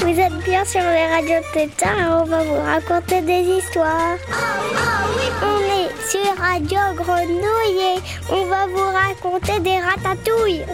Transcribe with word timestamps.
Vous 0.00 0.20
êtes 0.20 0.38
bien 0.44 0.64
sur 0.64 0.80
les 0.80 1.06
radios 1.06 1.46
Tétard 1.52 1.98
et 1.98 2.06
on 2.06 2.24
va 2.24 2.42
vous 2.42 2.60
raconter 2.62 3.20
des 3.20 3.42
histoires. 3.58 4.16
On 5.42 5.60
est 5.60 5.90
sur 6.08 6.34
Radio 6.38 6.78
Grenouille 6.96 7.96
et 7.96 8.00
on 8.30 8.46
va 8.46 8.66
vous 8.66 8.90
raconter 8.90 9.60
des 9.60 9.78
ratatouilles. 9.78 10.64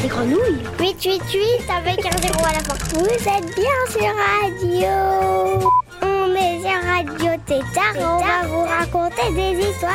Des 0.00 0.08
grenouilles? 0.08 0.62
888 0.80 1.70
avec 1.76 2.06
un 2.06 2.18
zéro 2.22 2.44
à 2.44 2.52
la 2.52 2.60
fin. 2.60 2.74
Vous 2.94 3.06
êtes 3.06 3.54
bien 3.54 3.80
sur 3.90 4.12
Radio. 4.40 5.70
On 6.02 6.34
est 6.34 6.60
sur 6.60 6.78
Radio 6.88 7.27
Tétard 7.48 7.94
vous 8.46 8.60
raconter 8.60 9.32
des 9.32 9.66
histoires. 9.66 9.94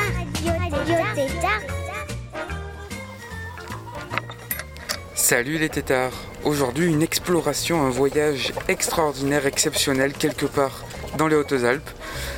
Salut 5.14 5.60
les 5.60 5.70
tétards 5.70 6.14
Aujourd'hui 6.46 6.88
une 6.88 7.04
exploration, 7.04 7.86
un 7.86 7.92
voyage 7.92 8.54
extraordinaire, 8.68 9.46
exceptionnel 9.46 10.14
quelque 10.14 10.48
part 10.48 10.84
dans 11.20 11.28
les 11.28 11.36
Hautes-Alpes. 11.36 11.92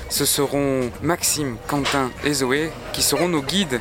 Ce 0.10 0.26
seront 0.26 0.92
Maxime, 1.02 1.56
Quentin 1.66 2.12
et 2.26 2.34
Zoé 2.34 2.70
qui 2.92 3.02
seront 3.02 3.30
nos 3.30 3.42
guides. 3.42 3.80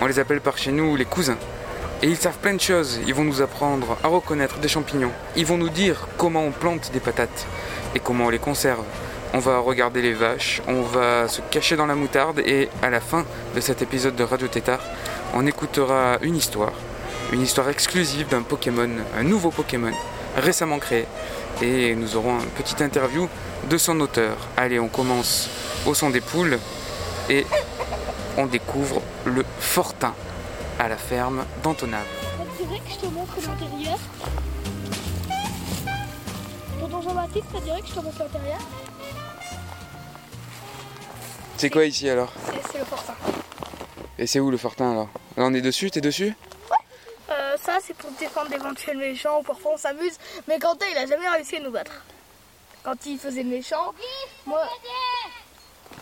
On 0.00 0.06
les 0.06 0.20
appelle 0.20 0.40
par 0.40 0.58
chez 0.58 0.70
nous 0.70 0.94
les 0.94 1.06
cousins. 1.06 1.38
Et 2.02 2.06
ils 2.06 2.16
savent 2.16 2.38
plein 2.38 2.54
de 2.54 2.60
choses. 2.60 3.00
Ils 3.04 3.14
vont 3.14 3.24
nous 3.24 3.42
apprendre 3.42 3.98
à 4.04 4.06
reconnaître 4.06 4.58
des 4.58 4.68
champignons. 4.68 5.10
Ils 5.34 5.44
vont 5.44 5.58
nous 5.58 5.70
dire 5.70 6.06
comment 6.16 6.44
on 6.44 6.52
plante 6.52 6.92
des 6.92 7.00
patates 7.00 7.48
et 7.96 7.98
comment 7.98 8.26
on 8.26 8.30
les 8.30 8.38
conserve. 8.38 8.84
On 9.34 9.38
va 9.38 9.58
regarder 9.58 10.02
les 10.02 10.14
vaches, 10.14 10.62
on 10.66 10.82
va 10.82 11.28
se 11.28 11.40
cacher 11.50 11.76
dans 11.76 11.86
la 11.86 11.94
moutarde 11.94 12.40
et 12.40 12.68
à 12.82 12.90
la 12.90 13.00
fin 13.00 13.24
de 13.54 13.60
cet 13.60 13.82
épisode 13.82 14.16
de 14.16 14.24
Radio 14.24 14.48
Tétard, 14.48 14.80
on 15.34 15.46
écoutera 15.46 16.18
une 16.22 16.36
histoire 16.36 16.72
une 17.32 17.42
histoire 17.42 17.68
exclusive 17.68 18.28
d'un 18.28 18.42
Pokémon, 18.42 18.88
un 19.16 19.22
nouveau 19.22 19.50
Pokémon 19.50 19.92
récemment 20.36 20.78
créé. 20.78 21.06
Et 21.60 21.94
nous 21.94 22.16
aurons 22.16 22.38
une 22.40 22.50
petite 22.50 22.80
interview 22.80 23.28
de 23.68 23.76
son 23.76 24.00
auteur. 24.00 24.36
Allez, 24.56 24.80
on 24.80 24.88
commence 24.88 25.48
au 25.86 25.94
son 25.94 26.10
des 26.10 26.20
poules 26.20 26.58
et 27.28 27.44
on 28.36 28.46
découvre 28.46 29.02
le 29.24 29.44
Fortin 29.58 30.14
à 30.78 30.88
la 30.88 30.96
ferme 30.96 31.44
d'Antonave. 31.62 32.06
Te 32.56 32.62
dirait 32.62 32.80
que 32.80 32.90
je 32.90 32.98
te 32.98 33.06
montre 33.06 33.34
l'intérieur 33.46 33.98
C'est 41.58 41.70
quoi 41.70 41.84
ici 41.84 42.08
alors 42.08 42.32
C'est- 42.46 42.78
le 42.78 42.84
fortin. 42.84 43.14
Et 44.16 44.26
c'est 44.28 44.38
où 44.38 44.50
le 44.50 44.56
Fortin 44.56 44.92
alors 44.92 45.08
Là 45.36 45.44
on 45.44 45.54
est 45.54 45.60
dessus, 45.60 45.90
t'es 45.90 46.00
dessus 46.00 46.34
Euh, 47.30 47.56
ça, 47.60 47.78
c'est 47.84 47.94
pour 47.94 48.10
défendre 48.12 48.48
d'éventuels 48.48 48.96
méchants 48.96 49.40
ou 49.40 49.42
parfois 49.42 49.72
on 49.74 49.76
s'amuse. 49.76 50.16
Mais 50.46 50.58
Quentin, 50.58 50.86
il 50.90 50.96
a 50.96 51.06
jamais 51.06 51.28
réussi 51.28 51.56
à 51.56 51.60
nous 51.60 51.70
battre. 51.72 52.04
Quand 52.84 52.94
il 53.06 53.18
faisait 53.18 53.42
le 53.42 53.50
méchant, 53.50 53.92
moi, 54.46 54.62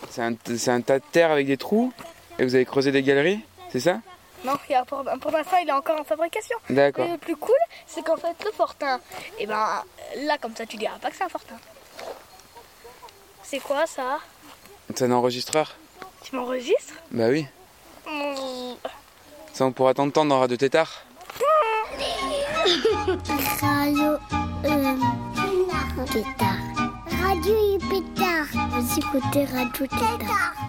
C'est 0.09 0.21
un, 0.21 0.81
tas 0.81 0.99
de 0.99 1.03
terre 1.11 1.31
avec 1.31 1.47
des 1.47 1.57
trous 1.57 1.91
et 2.39 2.45
vous 2.45 2.53
avez 2.55 2.65
creusé 2.65 2.91
des 2.91 3.01
galeries, 3.01 3.41
c'est 3.71 3.79
ça 3.79 3.99
non, 4.45 4.53
il 4.69 4.73
y 4.73 4.75
a 4.75 4.85
pour, 4.85 5.03
pour 5.19 5.31
l'instant, 5.31 5.57
il 5.63 5.67
est 5.67 5.71
encore 5.71 5.99
en 5.99 6.03
fabrication. 6.03 6.55
D'accord. 6.69 7.07
Et 7.07 7.11
le 7.11 7.17
plus 7.17 7.35
cool, 7.35 7.55
c'est 7.87 8.03
qu'en 8.03 8.15
fait, 8.17 8.35
le 8.45 8.51
fortin, 8.51 8.99
et 9.39 9.47
ben 9.47 9.83
là, 10.15 10.37
comme 10.37 10.55
ça, 10.55 10.63
tu 10.67 10.77
diras 10.77 10.99
pas 10.99 11.09
que 11.09 11.15
c'est 11.17 11.23
un 11.23 11.29
fortin. 11.29 11.55
C'est 13.41 13.59
quoi 13.59 13.87
ça? 13.87 14.19
C'est 14.97 15.05
un 15.05 15.11
enregistreur 15.11 15.75
Tu 16.23 16.35
m'enregistres? 16.35 16.95
Bah 17.11 17.27
oui. 17.29 17.45
Ça 19.53 19.67
on 19.67 19.71
pourra 19.71 19.93
t'entendre 19.93 20.29
dans 20.29 20.39
Radio 20.39 20.57
Tétard. 20.57 21.03
Radio 23.61 24.17
euh, 24.65 24.95
Tétard. 26.11 26.57
Radio 27.21 27.77
Pétard. 27.91 28.47
Vous 28.71 28.97
écoutez 28.97 29.45
Radio 29.45 29.85
Tétard. 29.85 30.66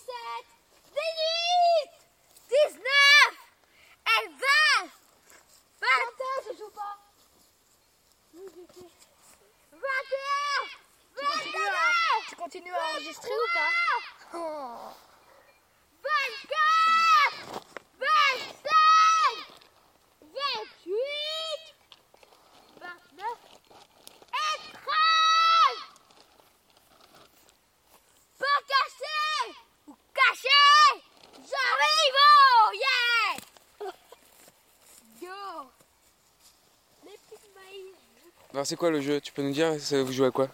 Alors 38.65 38.69
c'est 38.71 38.77
quoi 38.77 38.89
le 38.89 38.99
jeu? 38.99 39.21
Tu 39.21 39.31
peux 39.31 39.43
nous 39.43 39.51
dire 39.51 39.73
vous 39.91 40.11
jouez 40.11 40.25
à 40.25 40.31
quoi? 40.31 40.47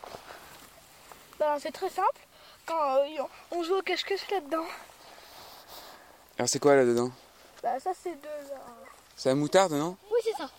Ben, 1.40 1.58
c'est 1.62 1.72
très 1.72 1.90
simple. 1.90 2.20
Quand 2.66 2.98
euh, 2.98 3.24
on 3.52 3.64
joue 3.64 3.76
au 3.78 3.82
cache-cache 3.82 4.30
là-dedans, 4.30 4.66
Alors 6.38 6.50
c'est 6.50 6.60
quoi 6.60 6.76
là-dedans 6.76 7.10
bah, 7.64 7.80
ça 7.80 7.92
c'est 8.04 8.22
deux. 8.22 8.28
euh, 8.28 8.58
C'est 9.16 9.30
la 9.30 9.36
moutarde, 9.36 9.72
non? 9.72 9.96
Oui, 10.12 10.20
c'est 10.26 10.36
ça. 10.36 10.50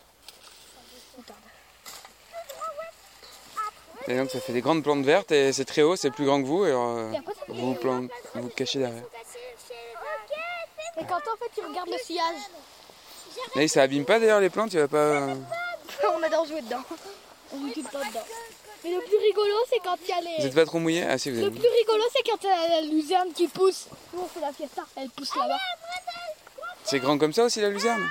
Et 4.09 4.17
donc 4.17 4.31
ça 4.31 4.41
fait 4.41 4.55
des 4.55 4.63
grandes 4.63 4.83
plantes 4.83 5.05
vertes 5.05 5.31
et 5.33 5.53
c'est 5.53 5.67
très 5.67 5.83
haut, 5.83 5.95
c'est 5.95 6.11
plus 6.11 6.25
grand 6.25 6.41
que 6.41 6.47
vous 6.47 6.65
et 6.65 6.71
euh, 6.71 7.13
Et 7.13 7.19
après, 7.19 7.35
vous 7.49 7.77
vous 8.35 8.49
cachez 8.49 8.79
derrière. 8.79 9.05
Et 10.99 11.05
quand 11.05 11.17
en 11.17 11.37
fait 11.37 11.51
tu 11.55 11.61
regardes 11.61 11.91
le 11.91 11.99
sillage, 11.99 12.49
Mais 13.57 13.69
ça 13.69 13.83
abîme 13.83 14.07
pas 14.07 14.19
d'ailleurs 14.19 14.41
les 14.41 14.49
plantes, 14.49 14.73
il 14.73 14.79
va 14.79 14.89
pas. 14.89 15.27
on 16.15 16.23
adore 16.23 16.47
jouer 16.47 16.63
dedans. 16.63 16.83
On 17.55 17.65
le 17.67 17.73
temps 17.73 17.99
dedans. 17.99 18.27
Mais 18.85 18.91
le 18.91 19.01
plus 19.01 19.17
rigolo, 19.19 19.55
c'est 19.69 19.79
quand 19.79 19.97
il 20.03 20.09
y 20.09 20.13
a 20.13 20.17
Vous 20.21 20.27
les. 20.41 20.47
êtes 20.47 20.55
pas 20.55 20.65
trop 20.67 20.79
mouillé 20.79 21.05
Ah 21.09 21.19
si 21.19 21.31
vous 21.31 21.41
Le 21.41 21.47
êtes. 21.49 21.55
plus 21.55 21.69
rigolo, 21.69 22.03
c'est 22.13 22.23
quand 22.29 22.39
il 22.43 22.47
y 22.47 22.51
a 22.51 22.69
la 22.69 22.81
luzerne 22.81 23.33
qui 23.33 23.47
pousse. 23.49 23.87
Nous, 24.13 24.23
on 24.23 24.27
fait 24.27 24.41
la 24.41 24.53
fiesta, 24.53 24.83
elle 24.97 25.11
pousse 25.11 25.35
là-bas. 25.37 25.59
C'est 26.85 26.99
grand 26.99 27.17
comme 27.19 27.33
ça 27.33 27.45
aussi 27.45 27.61
la 27.61 27.69
luzerne 27.69 28.03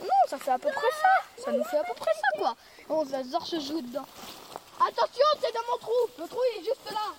Non, 0.00 0.08
ça 0.28 0.38
fait 0.38 0.52
à 0.52 0.58
peu 0.58 0.70
près 0.70 0.90
ça. 1.02 1.44
Ça 1.44 1.52
nous 1.52 1.64
fait 1.64 1.76
à 1.78 1.84
peu 1.84 1.94
près 1.94 2.12
ça, 2.14 2.38
quoi. 2.38 2.56
On 2.88 3.02
adore 3.12 3.46
se 3.46 3.60
jouer 3.60 3.82
dedans. 3.82 4.06
Attention, 4.80 5.26
c'est 5.42 5.52
dans 5.52 5.60
mon 5.70 5.78
trou. 5.78 5.92
Le 6.18 6.26
trou, 6.28 6.38
il 6.54 6.60
est 6.62 6.64
juste 6.64 6.90
là. 6.90 7.12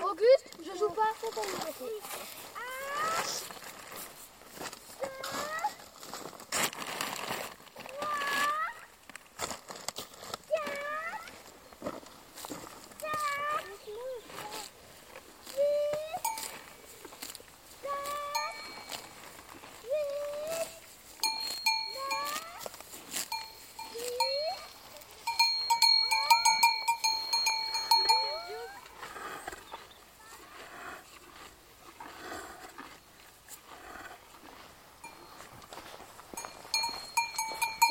Auguste, 0.00 0.46
je 0.64 0.78
joue 0.78 0.90
pas. 0.90 1.12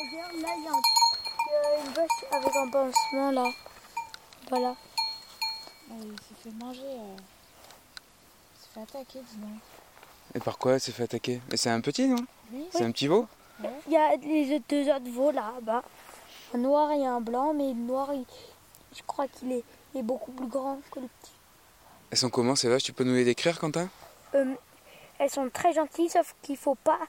Regarde, 0.00 0.36
là, 0.42 0.48
il 0.56 0.64
y 0.64 0.68
a, 0.68 0.70
un- 0.70 0.82
il 1.46 1.52
y 1.52 1.56
a 1.56 1.84
une 1.84 1.92
vache 1.92 2.24
avec 2.30 2.56
un 2.56 2.68
pansement, 2.90 3.30
là. 3.30 3.50
Voilà. 4.48 4.74
Ah, 5.90 5.94
il 6.02 6.10
s'est 6.20 6.42
fait 6.42 6.64
manger. 6.64 6.80
euh, 6.84 7.16
Il 8.54 8.60
s'est 8.60 8.68
fait 8.74 8.80
attaquer, 8.80 9.20
dis 9.20 9.36
donc. 9.38 9.58
Et 10.34 10.40
par 10.40 10.58
quoi 10.58 10.74
elle 10.74 10.80
s'est 10.80 10.92
fait 10.92 11.04
attaquer? 11.04 11.40
Et 11.50 11.56
c'est 11.56 11.70
un 11.70 11.80
petit, 11.80 12.06
non? 12.06 12.16
Oui. 12.52 12.66
C'est 12.72 12.84
un 12.84 12.90
petit 12.92 13.06
veau? 13.08 13.26
Il 13.86 13.92
y 13.92 13.96
a 13.96 14.14
les 14.16 14.60
deux 14.68 14.88
autres 14.90 15.10
veaux 15.10 15.30
là-bas. 15.32 15.82
Un 16.54 16.58
noir 16.58 16.90
et 16.92 17.04
un 17.04 17.20
blanc, 17.20 17.52
mais 17.54 17.68
le 17.68 17.74
noir, 17.80 18.12
il- 18.14 18.24
je 18.96 19.02
crois 19.06 19.26
qu'il 19.28 19.52
est, 19.52 19.64
il 19.94 20.00
est 20.00 20.02
beaucoup 20.02 20.32
plus 20.32 20.46
grand 20.46 20.80
que 20.90 21.00
le 21.00 21.08
petit. 21.20 21.32
Elles 22.10 22.18
sont 22.18 22.30
comment 22.30 22.56
ces 22.56 22.68
vaches 22.68 22.84
Tu 22.84 22.92
peux 22.92 23.04
nous 23.04 23.14
les 23.14 23.24
décrire, 23.24 23.58
Quentin? 23.58 23.88
Euh, 24.34 24.54
elles 25.18 25.30
sont 25.30 25.50
très 25.50 25.72
gentilles, 25.72 26.08
sauf 26.08 26.34
qu'il 26.42 26.56
faut 26.56 26.74
pas 26.76 27.00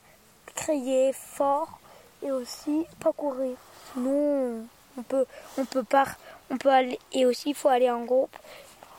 crier 0.55 1.13
fort 1.13 1.79
et 2.23 2.31
aussi 2.31 2.85
pas 2.99 3.13
courir. 3.13 3.55
Sinon, 3.93 4.65
on 5.00 5.04
peut, 5.04 5.25
on 5.57 5.66
peut 5.66 5.84
pas, 5.84 6.06
on 6.50 6.57
peut 6.57 6.69
aller 6.69 7.00
et 7.13 7.25
aussi 7.25 7.50
il 7.50 7.56
faut 7.56 7.69
aller 7.69 7.90
en 7.90 8.04
groupe 8.04 8.36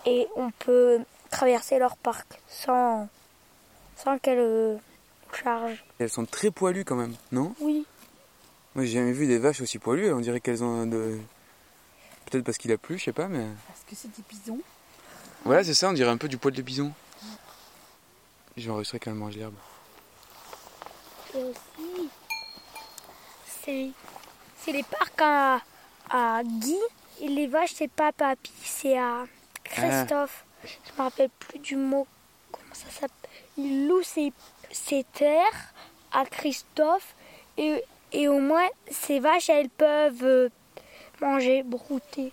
et 0.06 0.26
on 0.37 0.50
peut 0.50 1.00
traverser 1.31 1.79
leur 1.79 1.97
parc 1.97 2.41
sans, 2.49 3.08
sans 3.97 4.19
qu'elles 4.19 4.38
euh, 4.38 4.76
chargent. 5.32 5.85
Elles 5.99 6.11
sont 6.11 6.25
très 6.25 6.50
poilues 6.50 6.85
quand 6.85 6.97
même, 6.97 7.14
non? 7.32 7.55
Oui. 7.61 7.87
Moi 8.75 8.85
j'ai 8.85 8.93
jamais 8.93 9.12
vu 9.12 9.26
des 9.26 9.38
vaches 9.38 9.61
aussi 9.61 9.79
poilues, 9.79 10.12
on 10.12 10.20
dirait 10.20 10.41
qu'elles 10.41 10.64
ont 10.64 10.87
de... 10.87 11.19
Peut-être 12.26 12.44
parce 12.44 12.58
qu'il 12.58 12.73
a 12.73 12.79
plu, 12.79 12.99
je 12.99 13.05
sais 13.05 13.12
pas, 13.12 13.29
mais... 13.29 13.47
Parce 13.67 13.81
que 13.88 13.97
c'est 13.97 14.08
des 14.08 14.23
bisons. 14.29 14.61
Voilà, 15.44 15.64
c'est 15.64 15.75
ça, 15.75 15.88
on 15.88 15.93
dirait 15.93 16.11
un 16.11 16.17
peu 16.17 16.29
du 16.29 16.38
poil 16.38 16.55
de 16.55 16.62
bison. 16.62 16.93
J'enregistrerai 18.56 19.00
qu'elle 19.00 19.14
mange 19.14 19.37
l'herbe. 19.37 19.55
Et 21.35 21.43
aussi, 21.43 22.11
c'est, 23.47 23.91
c'est 24.61 24.73
les 24.73 24.82
parcs 24.82 25.23
à, 25.23 25.61
à 26.10 26.42
Guy 26.44 26.76
et 27.20 27.28
les 27.28 27.46
vaches, 27.46 27.72
c'est 27.74 27.90
pas 27.90 28.12
Papy, 28.12 28.52
c'est 28.62 28.98
à 28.98 29.24
Christophe. 29.64 30.44
Je 30.64 30.92
me 30.92 30.98
rappelle 31.04 31.30
plus 31.30 31.58
du 31.58 31.76
mot. 31.76 32.06
Comment 32.52 32.74
ça 32.74 32.90
s'appelle 32.90 33.30
Il 33.56 33.86
loue 33.88 34.02
ses, 34.02 34.32
ses 34.70 35.04
terres 35.12 35.72
à 36.12 36.24
Christophe 36.26 37.14
et, 37.56 37.82
et 38.12 38.28
au 38.28 38.38
moins 38.40 38.66
ces 38.90 39.20
vaches, 39.20 39.48
elles 39.48 39.70
peuvent 39.70 40.24
euh, 40.24 40.48
manger, 41.20 41.62
brouter. 41.62 42.32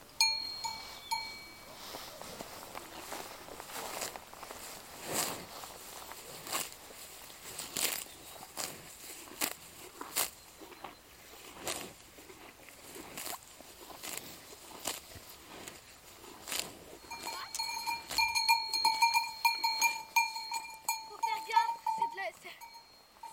Faut 21.09 21.17
faire 21.17 21.43
gaffe, 21.47 21.77
c'est 21.97 22.11
de 22.11 22.17
la... 22.17 22.27
c'est- 22.41 22.59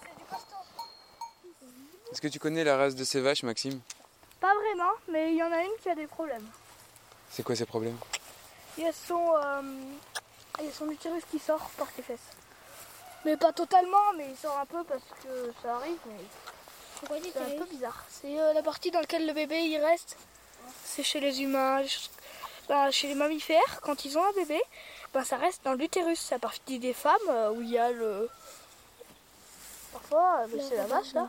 c'est 0.02 0.16
du 0.18 0.24
costaud. 0.24 0.64
Est-ce 2.12 2.13
que 2.24 2.28
tu 2.30 2.38
connais 2.38 2.64
la 2.64 2.78
race 2.78 2.94
de 2.94 3.04
ces 3.04 3.20
vaches, 3.20 3.42
Maxime 3.42 3.78
Pas 4.40 4.54
vraiment, 4.54 4.92
mais 5.12 5.32
il 5.32 5.36
y 5.36 5.42
en 5.42 5.52
a 5.52 5.60
une 5.62 5.76
qui 5.82 5.90
a 5.90 5.94
des 5.94 6.06
problèmes. 6.06 6.46
C'est 7.30 7.42
quoi 7.42 7.54
ces 7.54 7.66
problèmes 7.66 7.98
Il 8.78 8.84
y 8.84 8.86
a 8.86 8.92
son, 8.94 9.34
euh, 9.36 9.60
il 10.58 10.64
y 10.64 10.68
a 10.68 10.72
son 10.72 10.88
utérus 10.90 11.22
qui 11.30 11.38
sort 11.38 11.68
par 11.76 11.86
ses 11.94 12.00
fesses. 12.00 12.30
Mais 13.26 13.36
pas 13.36 13.52
totalement, 13.52 14.14
mais 14.16 14.26
il 14.30 14.36
sort 14.38 14.58
un 14.58 14.64
peu 14.64 14.82
parce 14.84 15.04
que 15.22 15.52
ça 15.62 15.76
arrive, 15.76 15.98
mais 16.06 17.20
c'est 17.30 17.36
un 17.36 17.58
peu 17.58 17.66
bizarre. 17.70 18.06
C'est 18.08 18.40
euh, 18.40 18.54
la 18.54 18.62
partie 18.62 18.90
dans 18.90 19.00
laquelle 19.00 19.26
le 19.26 19.34
bébé 19.34 19.60
il 19.60 19.78
reste. 19.78 20.16
C'est 20.82 21.02
chez 21.02 21.20
les 21.20 21.42
humains, 21.42 21.82
bah, 22.70 22.90
chez 22.90 23.08
les 23.08 23.14
mammifères, 23.14 23.82
quand 23.82 24.06
ils 24.06 24.16
ont 24.16 24.24
un 24.24 24.32
bébé, 24.32 24.62
bah, 25.12 25.24
ça 25.24 25.36
reste 25.36 25.62
dans 25.64 25.74
l'utérus. 25.74 26.20
C'est 26.20 26.36
la 26.36 26.38
partie 26.38 26.78
des 26.78 26.94
femmes 26.94 27.28
euh, 27.28 27.50
où 27.50 27.60
il 27.60 27.68
y 27.68 27.76
a 27.76 27.92
le. 27.92 28.30
Parfois, 29.92 30.46
euh, 30.48 30.58
c'est 30.70 30.76
la 30.76 30.86
vache 30.86 31.12
là. 31.12 31.28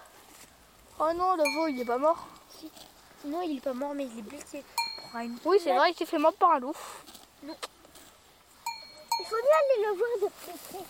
Oh 0.99 1.11
non, 1.15 1.35
le 1.35 1.43
veau 1.55 1.67
il 1.67 1.81
est 1.81 1.85
pas 1.85 1.97
mort. 1.97 2.27
Non, 3.25 3.41
il 3.41 3.57
est 3.57 3.61
pas 3.61 3.73
mort, 3.73 3.93
mais 3.95 4.05
il 4.05 4.19
est 4.19 4.21
blessé. 4.21 4.63
Pour 5.11 5.19
une- 5.19 5.37
Oui, 5.45 5.57
c'est 5.61 5.75
vrai, 5.75 5.91
il 5.91 5.95
s'est 5.95 6.05
fait 6.05 6.17
mordre 6.17 6.37
par 6.37 6.51
un 6.51 6.59
loup. 6.59 6.73
Il 7.43 7.49
faut 9.27 9.35
bien 9.35 9.57
aller 9.61 9.81
le 9.87 9.93
voir 9.97 10.09
de 10.21 10.27
plus 10.35 10.57
près. 10.69 10.85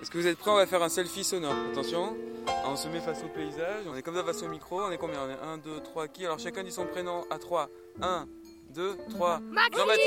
Est-ce 0.00 0.10
que 0.10 0.18
vous 0.18 0.26
êtes 0.26 0.38
prêts? 0.38 0.50
On 0.50 0.56
va 0.56 0.66
faire 0.66 0.82
un 0.82 0.88
selfie 0.88 1.24
sonore. 1.24 1.54
Attention, 1.72 2.16
on 2.64 2.76
se 2.76 2.88
met 2.88 3.00
face 3.00 3.22
au 3.22 3.28
paysage, 3.28 3.84
on 3.86 3.94
est 3.94 4.02
comme 4.02 4.14
ça 4.16 4.24
face 4.24 4.42
au 4.42 4.48
micro, 4.48 4.80
on 4.80 4.90
est 4.90 4.96
combien? 4.98 5.20
On 5.22 5.28
est 5.30 5.38
1, 5.54 5.58
2, 5.58 5.80
3, 5.80 6.08
qui? 6.08 6.24
Alors 6.24 6.38
chacun 6.38 6.62
dit 6.62 6.72
son 6.72 6.86
prénom 6.86 7.24
à 7.30 7.38
3. 7.38 7.68
1, 8.00 8.26
2, 8.74 8.96
3. 9.10 9.40
Jean-Baptiste 9.76 10.06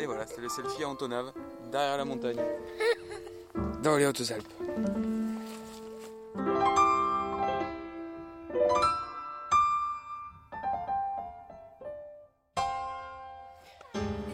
Et 0.00 0.06
voilà, 0.06 0.26
c'est 0.26 0.40
le 0.40 0.48
selfie 0.48 0.82
à 0.82 0.88
Antonave, 0.88 1.32
derrière 1.70 1.98
la 1.98 2.04
montagne. 2.04 2.38
Dans 3.82 3.96
les 3.96 4.06
Hautes-Alpes. 4.06 4.48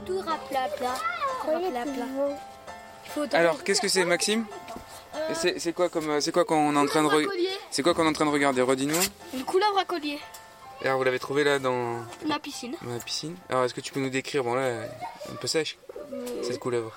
Tout 0.07 0.23
Alors, 3.33 3.65
qu'est-ce 3.65 3.81
que 3.81 3.89
c'est, 3.89 4.05
Maxime 4.05 4.45
C'est 5.35 5.59
c'est 5.59 5.73
quoi 5.73 5.89
comme 5.89 6.11
euh, 6.11 6.21
c'est 6.21 6.31
quoi 6.31 6.45
qu'on 6.45 6.75
est 6.75 6.79
en 6.79 6.87
train 6.87 7.03
de 7.03 7.09
c'est 7.71 7.83
quoi 7.83 7.95
qu'on 7.95 8.05
est 8.05 8.09
en 8.09 8.13
train 8.13 8.27
de 8.27 8.31
regarder? 8.31 8.63
Redis-nous. 8.63 8.95
Une 9.35 9.45
couleuvre 9.45 9.79
à 9.79 9.85
collier. 9.85 10.21
Et 10.83 10.87
Alors 10.87 10.99
vous 10.99 11.05
l'avez 11.05 11.19
trouvé 11.19 11.45
là 11.45 11.59
dans, 11.59 11.99
La 12.27 12.39
piscine. 12.39 12.75
dans 12.83 12.93
la 12.93 13.01
piscine. 13.01 13.37
Alors 13.49 13.65
est-ce 13.65 13.75
que 13.75 13.81
tu 13.81 13.93
peux 13.93 14.01
nous 14.01 14.11
décrire 14.11 14.45
bon 14.45 14.55
là 14.55 14.85
un 15.31 15.35
peu 15.37 15.47
sèche 15.47 15.79
cette 16.43 16.59
couleuvre? 16.59 16.97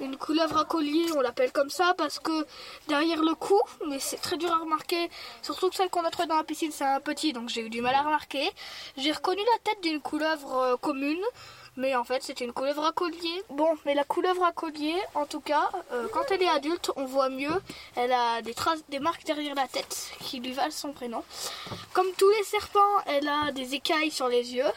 Une 0.00 0.16
couleuvre 0.16 0.58
à 0.58 0.64
collier, 0.64 1.06
on 1.16 1.20
l'appelle 1.20 1.52
comme 1.52 1.70
ça 1.70 1.94
parce 1.96 2.18
que 2.18 2.44
derrière 2.88 3.22
le 3.22 3.36
cou, 3.36 3.60
mais 3.88 4.00
c'est 4.00 4.16
très 4.16 4.36
dur 4.36 4.50
à 4.50 4.56
remarquer, 4.56 5.08
surtout 5.42 5.70
que 5.70 5.76
celle 5.76 5.90
qu'on 5.90 6.04
a 6.04 6.10
trouvée 6.10 6.26
dans 6.26 6.36
la 6.36 6.42
piscine, 6.42 6.72
c'est 6.72 6.84
un 6.84 6.98
petit, 6.98 7.32
donc 7.32 7.48
j'ai 7.50 7.60
eu 7.60 7.70
du 7.70 7.80
mal 7.80 7.94
à 7.94 8.02
remarquer. 8.02 8.50
J'ai 8.96 9.12
reconnu 9.12 9.40
la 9.40 9.58
tête 9.62 9.80
d'une 9.82 10.00
couleuvre 10.00 10.56
euh, 10.56 10.76
commune, 10.76 11.22
mais 11.76 11.94
en 11.96 12.04
fait 12.04 12.22
c'était 12.22 12.44
une 12.44 12.52
couleuvre 12.52 12.84
à 12.84 12.92
collier. 12.92 13.42
Bon, 13.50 13.76
mais 13.84 13.94
la 13.94 14.04
couleuvre 14.04 14.44
à 14.44 14.52
collier, 14.52 14.94
en 15.14 15.26
tout 15.26 15.40
cas, 15.40 15.70
euh, 15.92 16.08
quand 16.12 16.30
elle 16.30 16.42
est 16.42 16.48
adulte, 16.48 16.90
on 16.96 17.04
voit 17.04 17.28
mieux. 17.28 17.62
Elle 17.96 18.12
a 18.12 18.42
des 18.42 18.54
traces, 18.54 18.84
des 18.88 18.98
marques 18.98 19.24
derrière 19.24 19.54
la 19.54 19.68
tête 19.68 20.10
qui 20.20 20.40
lui 20.40 20.52
valent 20.52 20.70
son 20.70 20.92
prénom. 20.92 21.24
Comme 21.92 22.10
tous 22.18 22.30
les 22.30 22.44
serpents, 22.44 22.98
elle 23.06 23.28
a 23.28 23.52
des 23.52 23.74
écailles 23.74 24.10
sur 24.10 24.28
les 24.28 24.54
yeux, 24.54 24.72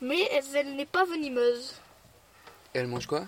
mais 0.00 0.20
elle, 0.32 0.44
elle 0.54 0.76
n'est 0.76 0.86
pas 0.86 1.04
venimeuse. 1.04 1.74
Et 2.74 2.78
elle 2.78 2.86
mange 2.86 3.06
quoi? 3.06 3.24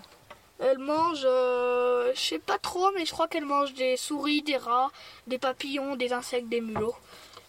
Elle 0.59 0.79
mange, 0.79 1.23
euh, 1.25 2.13
je 2.15 2.21
sais 2.21 2.39
pas 2.39 2.59
trop, 2.59 2.91
mais 2.93 3.07
je 3.07 3.13
crois 3.13 3.29
qu'elle 3.29 3.47
mange 3.47 3.73
des 3.73 3.97
souris, 3.97 4.43
des 4.43 4.59
rats, 4.59 4.91
des 5.27 5.39
papillons, 5.39 5.97
des 5.97 6.13
insectes, 6.13 6.49
des 6.49 6.61
mulots. 6.61 6.95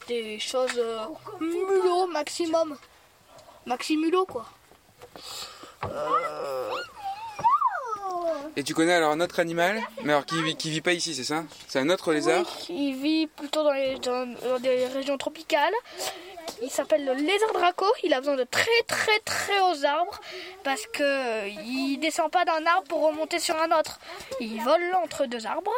Des 0.07 0.39
choses 0.39 0.77
euh, 0.77 1.05
mulots 1.41 2.07
maximum. 2.07 2.77
Maximulot 3.65 4.25
quoi. 4.25 4.45
Uh. 5.83 7.00
Et 8.55 8.63
tu 8.63 8.73
connais 8.73 8.93
alors 8.93 9.11
un 9.11 9.21
autre 9.21 9.39
animal, 9.39 9.81
mais 10.03 10.13
alors 10.13 10.25
qui 10.25 10.41
vit, 10.69 10.81
pas 10.81 10.93
ici, 10.93 11.13
c'est 11.15 11.23
ça? 11.23 11.43
C'est 11.67 11.79
un 11.79 11.89
autre 11.89 12.13
lézard? 12.13 12.45
Il 12.69 12.95
vit 12.95 13.27
plutôt 13.27 13.63
dans 13.63 14.59
des 14.59 14.85
régions 14.87 15.17
tropicales. 15.17 15.73
Il 16.61 16.69
s'appelle 16.69 17.05
le 17.05 17.13
lézard 17.13 17.53
draco. 17.53 17.85
Il 18.03 18.13
a 18.13 18.19
besoin 18.19 18.35
de 18.35 18.43
très 18.43 18.81
très 18.87 19.19
très 19.19 19.59
hauts 19.61 19.85
arbres 19.85 20.19
parce 20.63 20.85
que 20.87 21.01
euh, 21.01 21.47
il 21.47 21.97
descend 21.97 22.29
pas 22.29 22.45
d'un 22.45 22.65
arbre 22.65 22.87
pour 22.87 23.01
remonter 23.01 23.39
sur 23.39 23.55
un 23.59 23.71
autre. 23.77 23.99
Il 24.39 24.61
vole 24.61 24.93
entre 25.03 25.25
deux 25.25 25.45
arbres. 25.45 25.71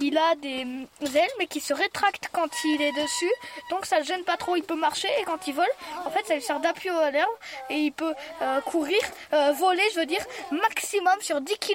Il 0.00 0.16
a 0.18 0.34
des 0.36 0.64
mm, 0.64 0.86
ailes 1.14 1.30
mais 1.38 1.46
qui 1.46 1.60
se 1.60 1.74
rétractent 1.74 2.28
quand 2.32 2.48
il 2.64 2.82
est 2.82 2.92
dessus, 2.92 3.32
donc 3.70 3.86
ça 3.86 3.98
le 3.98 4.04
gêne 4.04 4.24
pas 4.24 4.36
trop. 4.36 4.56
Il 4.56 4.62
peut 4.62 4.76
marcher 4.76 5.08
et 5.20 5.24
quand 5.24 5.46
il 5.46 5.54
vole, 5.54 5.72
en 6.04 6.10
fait, 6.10 6.24
ça 6.26 6.34
lui 6.34 6.42
sert 6.42 6.60
d'appui 6.60 6.88
à 6.88 7.10
l'herbe 7.10 7.30
et 7.70 7.76
il 7.76 7.92
peut 7.92 8.14
euh, 8.42 8.60
courir, 8.60 9.00
euh, 9.32 9.52
voler, 9.52 9.82
je 9.94 10.00
veux 10.00 10.06
dire, 10.06 10.24
maximum 10.50 11.20
sur 11.20 11.40
10 11.40 11.58
km. 11.58 11.71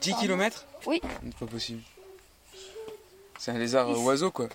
10 0.00 0.14
km 0.14 0.64
Oui. 0.86 1.00
C'est 1.02 1.38
pas 1.38 1.46
possible. 1.46 1.82
C'est 3.38 3.50
un 3.52 3.58
lézard 3.58 3.88
oiseau 4.00 4.30
quoi. 4.30 4.48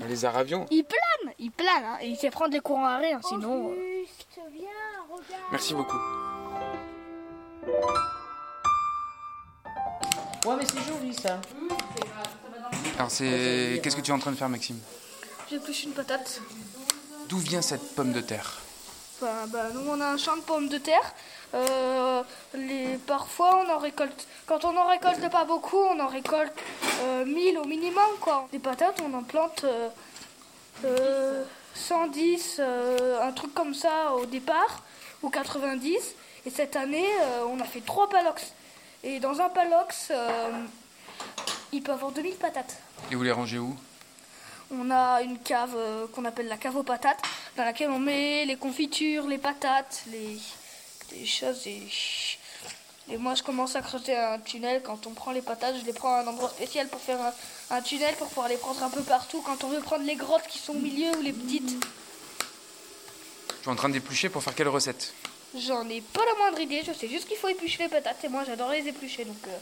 Un 0.00 0.06
lézard 0.06 0.36
avion. 0.36 0.66
Il 0.70 0.84
plane, 0.84 1.34
il 1.38 1.50
plane, 1.50 1.84
hein, 1.84 1.98
et 2.00 2.08
il 2.08 2.16
sait 2.16 2.30
prendre 2.30 2.50
des 2.50 2.60
courants 2.60 2.86
à 2.86 2.96
rien, 2.98 3.20
sinon. 3.22 3.72
euh, 3.72 4.04
viens. 4.52 4.68
Merci 5.50 5.74
beaucoup. 5.74 5.98
Ouais, 10.44 10.56
mais 10.58 10.64
c'est 10.66 10.82
joli 10.92 11.14
ça. 11.14 11.40
Alors 12.98 13.10
c'est 13.10 13.80
qu'est-ce 13.82 13.96
que 13.96 14.00
tu 14.00 14.10
es 14.10 14.14
en 14.14 14.18
train 14.18 14.32
de 14.32 14.36
faire 14.36 14.48
Maxime? 14.48 14.78
J'épluche 15.50 15.84
une 15.84 15.92
patate. 15.92 16.40
D'où 17.28 17.38
vient 17.38 17.62
cette 17.62 17.94
pomme 17.94 18.12
de 18.12 18.20
terre? 18.20 18.58
Enfin, 19.20 19.46
bah, 19.48 19.68
nous, 19.74 19.88
on 19.88 20.00
a 20.00 20.06
un 20.06 20.16
champ 20.16 20.36
de 20.36 20.42
pommes 20.42 20.68
de 20.68 20.78
terre. 20.78 21.14
Euh, 21.54 22.22
les, 22.54 22.96
parfois, 23.06 23.64
on 23.64 23.70
en 23.70 23.78
récolte. 23.78 24.26
Quand 24.46 24.64
on 24.64 24.76
en 24.76 24.86
récolte 24.86 25.28
pas 25.30 25.44
beaucoup, 25.44 25.76
on 25.78 26.00
en 26.00 26.06
récolte 26.08 26.52
euh, 27.02 27.24
1000 27.24 27.58
au 27.58 27.64
minimum. 27.64 28.10
Quoi. 28.20 28.48
Des 28.52 28.58
patates, 28.58 29.00
on 29.02 29.12
en 29.14 29.22
plante 29.22 29.64
euh, 29.64 29.88
euh, 30.84 31.44
110, 31.74 32.56
euh, 32.58 33.20
un 33.22 33.32
truc 33.32 33.54
comme 33.54 33.74
ça 33.74 34.14
au 34.14 34.26
départ, 34.26 34.82
ou 35.22 35.30
90. 35.30 36.14
Et 36.46 36.50
cette 36.50 36.76
année, 36.76 37.06
euh, 37.22 37.44
on 37.48 37.60
a 37.60 37.64
fait 37.64 37.80
trois 37.80 38.08
palox. 38.08 38.52
Et 39.04 39.20
dans 39.20 39.40
un 39.40 39.48
palox, 39.48 40.08
euh, 40.10 40.50
il 41.72 41.82
peut 41.82 41.92
avoir 41.92 42.12
2000 42.12 42.34
patates. 42.34 42.78
Et 43.10 43.14
vous 43.14 43.22
les 43.22 43.32
rangez 43.32 43.58
où? 43.58 43.76
On 44.74 44.90
a 44.90 45.20
une 45.22 45.38
cave 45.38 45.74
euh, 45.76 46.06
qu'on 46.14 46.24
appelle 46.24 46.48
la 46.48 46.56
cave 46.56 46.76
aux 46.76 46.82
patates, 46.82 47.20
dans 47.56 47.64
laquelle 47.64 47.90
on 47.90 47.98
met 47.98 48.44
les 48.46 48.56
confitures, 48.56 49.26
les 49.26 49.38
patates, 49.38 50.04
les, 50.10 50.38
les 51.14 51.26
choses. 51.26 51.66
Et, 51.66 51.82
et 53.10 53.16
moi, 53.16 53.34
je 53.34 53.42
commence 53.42 53.76
à 53.76 53.82
creuser 53.82 54.16
un 54.16 54.38
tunnel. 54.38 54.82
Quand 54.82 55.06
on 55.06 55.10
prend 55.12 55.32
les 55.32 55.42
patates, 55.42 55.76
je 55.80 55.84
les 55.84 55.92
prends 55.92 56.14
à 56.14 56.20
un 56.22 56.26
endroit 56.26 56.48
spécial 56.50 56.88
pour 56.88 57.00
faire 57.00 57.20
un, 57.20 57.32
un 57.76 57.82
tunnel, 57.82 58.14
pour 58.16 58.28
pouvoir 58.28 58.48
les 58.48 58.56
prendre 58.56 58.82
un 58.82 58.90
peu 58.90 59.02
partout. 59.02 59.42
Quand 59.42 59.64
on 59.64 59.68
veut 59.68 59.80
prendre 59.80 60.04
les 60.04 60.16
grottes 60.16 60.46
qui 60.48 60.58
sont 60.58 60.72
au 60.72 60.78
milieu 60.78 61.10
ou 61.18 61.22
les 61.22 61.32
petites, 61.32 61.84
Je 63.56 63.60
suis 63.62 63.70
en 63.70 63.76
train 63.76 63.88
d'éplucher 63.88 64.28
pour 64.28 64.42
faire 64.42 64.54
quelle 64.54 64.68
recette? 64.68 65.12
J'en 65.56 65.86
ai 65.88 66.00
pas 66.00 66.24
la 66.24 66.34
moindre 66.38 66.60
idée. 66.60 66.82
Je 66.86 66.92
sais 66.92 67.08
juste 67.08 67.28
qu'il 67.28 67.36
faut 67.36 67.48
éplucher 67.48 67.82
les 67.82 67.88
patates. 67.88 68.24
Et 68.24 68.28
moi, 68.28 68.44
j'adore 68.44 68.70
les 68.70 68.86
éplucher. 68.88 69.24
Donc, 69.24 69.36
euh, 69.48 69.56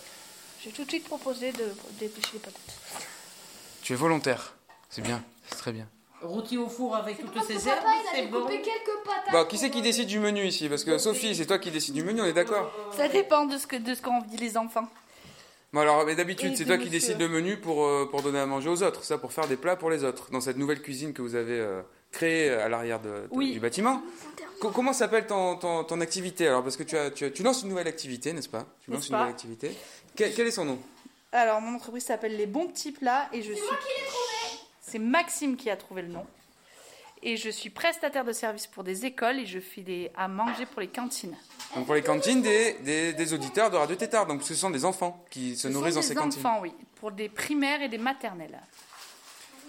j'ai 0.63 0.71
tout 0.71 0.85
de 0.85 0.91
suite 0.91 1.05
proposé 1.05 1.53
de- 1.53 1.75
d'éplucher 1.99 2.31
les 2.35 2.39
patates. 2.39 2.75
Tu 3.83 3.93
es 3.95 3.97
volontaire. 3.97 4.55
C'est 4.89 5.03
bien, 5.03 5.23
c'est 5.49 5.57
très 5.57 5.73
bien. 5.73 5.87
Rôti 6.23 6.59
au 6.59 6.69
four 6.69 6.95
avec 6.97 7.19
toutes 7.19 7.43
ces 7.45 7.67
herbes, 7.69 7.79
c'est 8.15 8.27
bon. 8.27 8.47
quelques 8.47 9.05
patates. 9.05 9.33
Bon, 9.33 9.45
qui 9.47 9.57
c'est 9.59 9.71
qui 9.71 9.81
décide 9.81 10.07
du 10.07 10.19
menu 10.19 10.45
ici 10.47 10.69
Parce 10.69 10.85
que 10.85 10.99
Sophie, 10.99 11.35
c'est 11.35 11.47
toi 11.47 11.59
qui 11.59 11.71
décide 11.71 11.95
du 11.95 12.05
menu, 12.05 12.21
on 12.21 12.27
est 12.27 12.33
d'accord 12.35 12.71
Ça 12.95 13.09
dépend 13.09 13.47
de 13.47 13.57
ce 13.57 13.67
que 13.67 13.77
de 13.77 13.95
ce 13.95 14.03
qu'ont 14.03 14.17
envie 14.19 14.37
les 14.37 14.57
enfants. 14.59 14.87
Bon 15.73 15.81
alors, 15.81 16.05
mais 16.05 16.17
d'habitude, 16.17 16.53
Et 16.53 16.57
c'est 16.57 16.65
toi 16.65 16.77
qui 16.77 16.87
monsieur. 16.87 16.99
décides 16.99 17.21
le 17.21 17.29
menu 17.29 17.57
pour, 17.57 17.85
euh, 17.85 18.07
pour 18.11 18.23
donner 18.23 18.41
à 18.41 18.47
manger 18.47 18.69
aux 18.69 18.83
autres, 18.83 19.05
ça, 19.05 19.19
pour 19.19 19.33
faire 19.33 19.47
des 19.47 19.57
plats 19.57 19.77
pour 19.77 19.89
les 19.89 20.03
autres, 20.05 20.31
dans 20.33 20.41
cette 20.41 20.57
nouvelle 20.59 20.83
cuisine 20.83 21.13
que 21.13 21.23
vous 21.23 21.37
avez 21.37 21.59
euh, 21.61 21.81
créée 22.11 22.51
à 22.51 22.69
l'arrière 22.69 22.99
de- 23.01 23.09
de- 23.09 23.29
Oui. 23.31 23.53
du 23.53 23.61
bâtiment. 23.61 24.03
Co- 24.61 24.71
comment 24.71 24.93
s'appelle 24.93 25.27
ton, 25.29 25.55
ton, 25.57 25.85
ton 25.85 26.01
activité 26.01 26.49
Alors, 26.49 26.63
parce 26.65 26.77
que 26.77 26.83
tu, 26.83 26.99
as, 26.99 27.11
tu, 27.13 27.25
as- 27.25 27.31
tu 27.31 27.43
lances 27.45 27.63
une 27.63 27.69
nouvelle 27.69 27.87
activité, 27.89 28.33
n'est-ce 28.33 28.49
pas 28.49 28.67
Tu 28.85 28.91
lances 28.91 28.99
N'est-ce 29.03 29.09
une 29.13 29.17
nouvelle 29.19 29.31
activité. 29.33 29.71
Quel, 30.17 30.35
quel 30.35 30.47
est 30.49 30.51
son 30.51 30.65
nom 30.65 30.79
Alors, 31.31 31.61
mon 31.61 31.77
entreprise 31.77 32.05
s'appelle 32.05 32.37
Les 32.37 32.47
Bons 32.47 32.67
Petits 32.67 32.93
Plats 32.93 33.29
et 33.33 33.41
je 33.41 33.53
suis. 33.53 33.63
C'est 34.91 34.99
Maxime 34.99 35.57
qui 35.57 35.71
a 35.71 35.77
trouvé 35.77 36.03
le 36.03 36.09
nom. 36.09 36.27
Et 37.23 37.37
je 37.37 37.49
suis 37.51 37.71
prestataire 37.71 38.25
de 38.25 38.33
services 38.33 38.67
pour 38.67 38.83
des 38.83 39.07
écoles 39.07 39.39
et 39.39 39.47
je 39.47 39.61
fais 39.61 39.83
des 39.83 40.11
à 40.17 40.27
manger 40.27 40.67
pour 40.67 40.81
les 40.81 40.89
cantines. 40.89 41.37
Donc, 41.77 41.85
pour 41.87 41.95
les 41.95 42.03
cantines 42.03 42.43
des, 42.43 42.73
des, 42.83 43.13
des 43.13 43.33
auditeurs 43.35 43.71
de 43.71 43.77
Radio 43.77 43.95
Tétard. 43.95 44.27
Donc, 44.27 44.43
ce 44.43 44.55
sont 44.55 44.71
des 44.71 44.85
enfants 44.85 45.25
qui 45.31 45.55
se 45.55 45.69
Ce 45.69 45.69
nourrissent 45.69 45.95
dans 45.97 46.03
ces 46.03 46.15
des 46.15 46.21
cantines. 46.21 46.41
enfants, 46.45 46.59
oui, 46.63 46.73
pour 46.97 47.13
des 47.13 47.29
primaires 47.29 47.83
et 47.83 47.89
des 47.89 47.99
maternelles. 47.99 48.59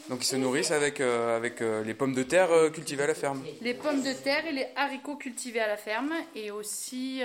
Donc, 0.09 0.23
ils 0.23 0.27
se 0.27 0.37
nourrissent 0.37 0.71
avec, 0.71 0.99
euh, 1.01 1.37
avec 1.37 1.61
euh, 1.61 1.83
les 1.83 1.93
pommes 1.93 2.15
de 2.15 2.23
terre 2.23 2.51
euh, 2.51 2.69
cultivées 2.71 3.03
à 3.03 3.07
la 3.07 3.13
ferme. 3.13 3.43
Les 3.61 3.73
pommes 3.75 4.01
de 4.01 4.13
terre 4.13 4.47
et 4.47 4.53
les 4.53 4.67
haricots 4.75 5.17
cultivés 5.17 5.59
à 5.59 5.67
la 5.67 5.77
ferme 5.77 6.13
et 6.33 6.49
aussi 6.51 7.21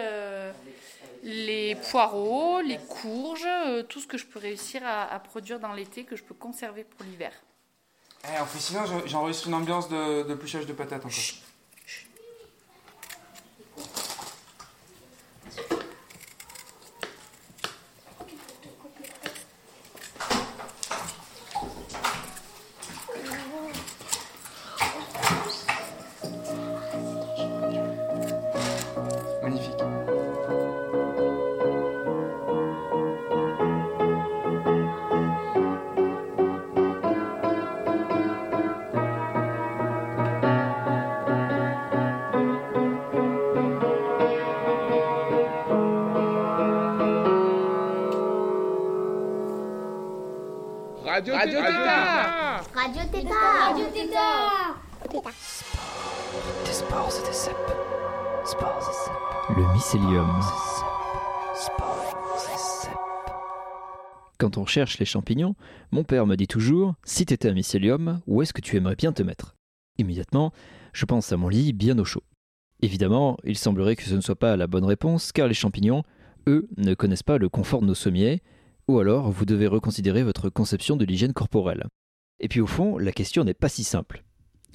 les 1.22 1.76
poireaux, 1.90 2.60
les 2.60 2.78
courges, 2.78 3.46
tout 3.88 4.00
ce 4.00 4.06
que 4.06 4.18
je 4.18 4.26
peux 4.26 4.38
réussir 4.40 4.82
à, 4.84 5.04
à 5.04 5.18
produire 5.20 5.58
dans 5.60 5.72
l'été 5.72 6.04
que 6.04 6.16
je 6.16 6.22
peux 6.22 6.34
conserver 6.34 6.84
pour 6.84 7.06
l'hiver. 7.06 7.32
Eh, 8.28 8.40
en 8.40 8.46
fait, 8.46 8.58
sinon, 8.58 8.84
j'en- 8.86 9.06
j'enregistre 9.06 9.48
une 9.48 9.54
ambiance 9.54 9.88
de, 9.88 10.22
de 10.24 10.34
pluchage 10.34 10.66
de 10.66 10.72
patates 10.72 11.00
encore. 11.04 11.10
Magnifique. 11.10 11.42
Quand 64.46 64.58
on 64.58 64.64
cherche 64.64 65.00
les 65.00 65.06
champignons, 65.06 65.56
mon 65.90 66.04
père 66.04 66.24
me 66.24 66.36
dit 66.36 66.46
toujours 66.46 66.94
si 67.02 67.26
t'étais 67.26 67.48
un 67.48 67.52
mycélium, 67.52 68.20
où 68.28 68.42
est-ce 68.42 68.52
que 68.52 68.60
tu 68.60 68.76
aimerais 68.76 68.94
bien 68.94 69.10
te 69.12 69.24
mettre? 69.24 69.56
Immédiatement, 69.98 70.52
je 70.92 71.04
pense 71.04 71.32
à 71.32 71.36
mon 71.36 71.48
lit 71.48 71.72
bien 71.72 71.98
au 71.98 72.04
chaud. 72.04 72.22
Évidemment, 72.80 73.38
il 73.42 73.58
semblerait 73.58 73.96
que 73.96 74.04
ce 74.04 74.14
ne 74.14 74.20
soit 74.20 74.38
pas 74.38 74.56
la 74.56 74.68
bonne 74.68 74.84
réponse, 74.84 75.32
car 75.32 75.48
les 75.48 75.52
champignons, 75.52 76.04
eux, 76.46 76.68
ne 76.76 76.94
connaissent 76.94 77.24
pas 77.24 77.38
le 77.38 77.48
confort 77.48 77.80
de 77.80 77.86
nos 77.86 77.96
sommiers, 77.96 78.40
ou 78.86 79.00
alors 79.00 79.32
vous 79.32 79.46
devez 79.46 79.66
reconsidérer 79.66 80.22
votre 80.22 80.48
conception 80.48 80.94
de 80.94 81.04
l'hygiène 81.04 81.32
corporelle. 81.32 81.88
Et 82.38 82.46
puis 82.46 82.60
au 82.60 82.68
fond, 82.68 82.98
la 82.98 83.10
question 83.10 83.42
n'est 83.42 83.52
pas 83.52 83.68
si 83.68 83.82
simple. 83.82 84.22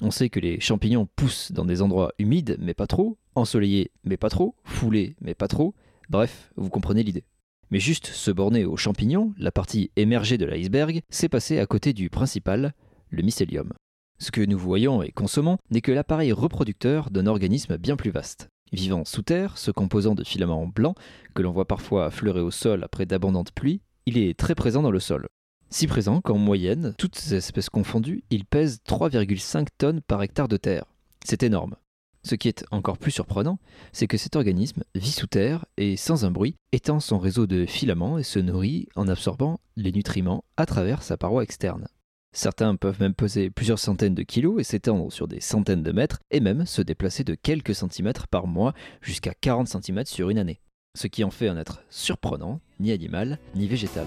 On 0.02 0.10
sait 0.10 0.28
que 0.28 0.38
les 0.38 0.60
champignons 0.60 1.08
poussent 1.16 1.50
dans 1.50 1.64
des 1.64 1.80
endroits 1.80 2.12
humides, 2.18 2.58
mais 2.60 2.74
pas 2.74 2.86
trop, 2.86 3.16
ensoleillés, 3.36 3.90
mais 4.04 4.18
pas 4.18 4.28
trop, 4.28 4.54
foulés, 4.64 5.16
mais 5.22 5.34
pas 5.34 5.48
trop, 5.48 5.74
bref, 6.10 6.52
vous 6.56 6.68
comprenez 6.68 7.02
l'idée. 7.02 7.24
Mais 7.72 7.80
juste 7.80 8.08
se 8.08 8.30
borner 8.30 8.66
aux 8.66 8.76
champignons, 8.76 9.32
la 9.38 9.50
partie 9.50 9.90
émergée 9.96 10.36
de 10.36 10.44
l'iceberg, 10.44 11.00
c'est 11.08 11.30
passer 11.30 11.58
à 11.58 11.64
côté 11.64 11.94
du 11.94 12.10
principal, 12.10 12.74
le 13.08 13.22
mycélium. 13.22 13.72
Ce 14.18 14.30
que 14.30 14.42
nous 14.42 14.58
voyons 14.58 15.02
et 15.02 15.10
consommons 15.10 15.56
n'est 15.70 15.80
que 15.80 15.90
l'appareil 15.90 16.32
reproducteur 16.32 17.08
d'un 17.08 17.26
organisme 17.26 17.78
bien 17.78 17.96
plus 17.96 18.10
vaste. 18.10 18.50
Vivant 18.72 19.06
sous 19.06 19.22
terre, 19.22 19.56
se 19.56 19.70
composant 19.70 20.14
de 20.14 20.22
filaments 20.22 20.66
blancs, 20.66 20.98
que 21.34 21.40
l'on 21.40 21.50
voit 21.50 21.66
parfois 21.66 22.04
affleurer 22.04 22.42
au 22.42 22.50
sol 22.50 22.84
après 22.84 23.06
d'abondantes 23.06 23.52
pluies, 23.52 23.80
il 24.04 24.18
est 24.18 24.38
très 24.38 24.54
présent 24.54 24.82
dans 24.82 24.90
le 24.90 25.00
sol. 25.00 25.26
Si 25.70 25.86
présent 25.86 26.20
qu'en 26.20 26.36
moyenne, 26.36 26.94
toutes 26.98 27.32
espèces 27.32 27.70
confondues, 27.70 28.22
il 28.28 28.44
pèse 28.44 28.80
3,5 28.86 29.68
tonnes 29.78 30.02
par 30.02 30.22
hectare 30.22 30.48
de 30.48 30.58
terre. 30.58 30.84
C'est 31.24 31.42
énorme. 31.42 31.76
Ce 32.24 32.36
qui 32.36 32.48
est 32.48 32.64
encore 32.70 32.98
plus 32.98 33.10
surprenant, 33.10 33.58
c'est 33.92 34.06
que 34.06 34.16
cet 34.16 34.36
organisme 34.36 34.84
vit 34.94 35.10
sous 35.10 35.26
terre 35.26 35.64
et 35.76 35.96
sans 35.96 36.24
un 36.24 36.30
bruit, 36.30 36.54
étend 36.70 37.00
son 37.00 37.18
réseau 37.18 37.48
de 37.48 37.66
filaments 37.66 38.16
et 38.16 38.22
se 38.22 38.38
nourrit 38.38 38.86
en 38.94 39.08
absorbant 39.08 39.58
les 39.76 39.90
nutriments 39.90 40.44
à 40.56 40.64
travers 40.64 41.02
sa 41.02 41.16
paroi 41.16 41.42
externe. 41.42 41.88
Certains 42.34 42.76
peuvent 42.76 43.00
même 43.00 43.14
peser 43.14 43.50
plusieurs 43.50 43.80
centaines 43.80 44.14
de 44.14 44.22
kilos 44.22 44.60
et 44.60 44.64
s'étendre 44.64 45.12
sur 45.12 45.26
des 45.26 45.40
centaines 45.40 45.82
de 45.82 45.92
mètres 45.92 46.20
et 46.30 46.40
même 46.40 46.64
se 46.64 46.80
déplacer 46.80 47.24
de 47.24 47.34
quelques 47.34 47.74
centimètres 47.74 48.28
par 48.28 48.46
mois 48.46 48.72
jusqu'à 49.02 49.34
40 49.34 49.68
cm 49.68 50.04
sur 50.06 50.30
une 50.30 50.38
année. 50.38 50.60
Ce 50.96 51.08
qui 51.08 51.24
en 51.24 51.30
fait 51.30 51.48
un 51.48 51.56
être 51.56 51.82
surprenant, 51.90 52.60
ni 52.78 52.92
animal, 52.92 53.38
ni 53.54 53.66
végétal. 53.66 54.06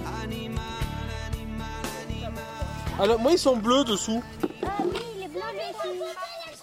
Alors, 2.98 3.20
moi, 3.20 3.34
ils 3.34 3.38
sont 3.38 3.58
bleus 3.58 3.84
dessous. 3.84 4.24
Ah 4.64 4.78
oui. 4.86 5.00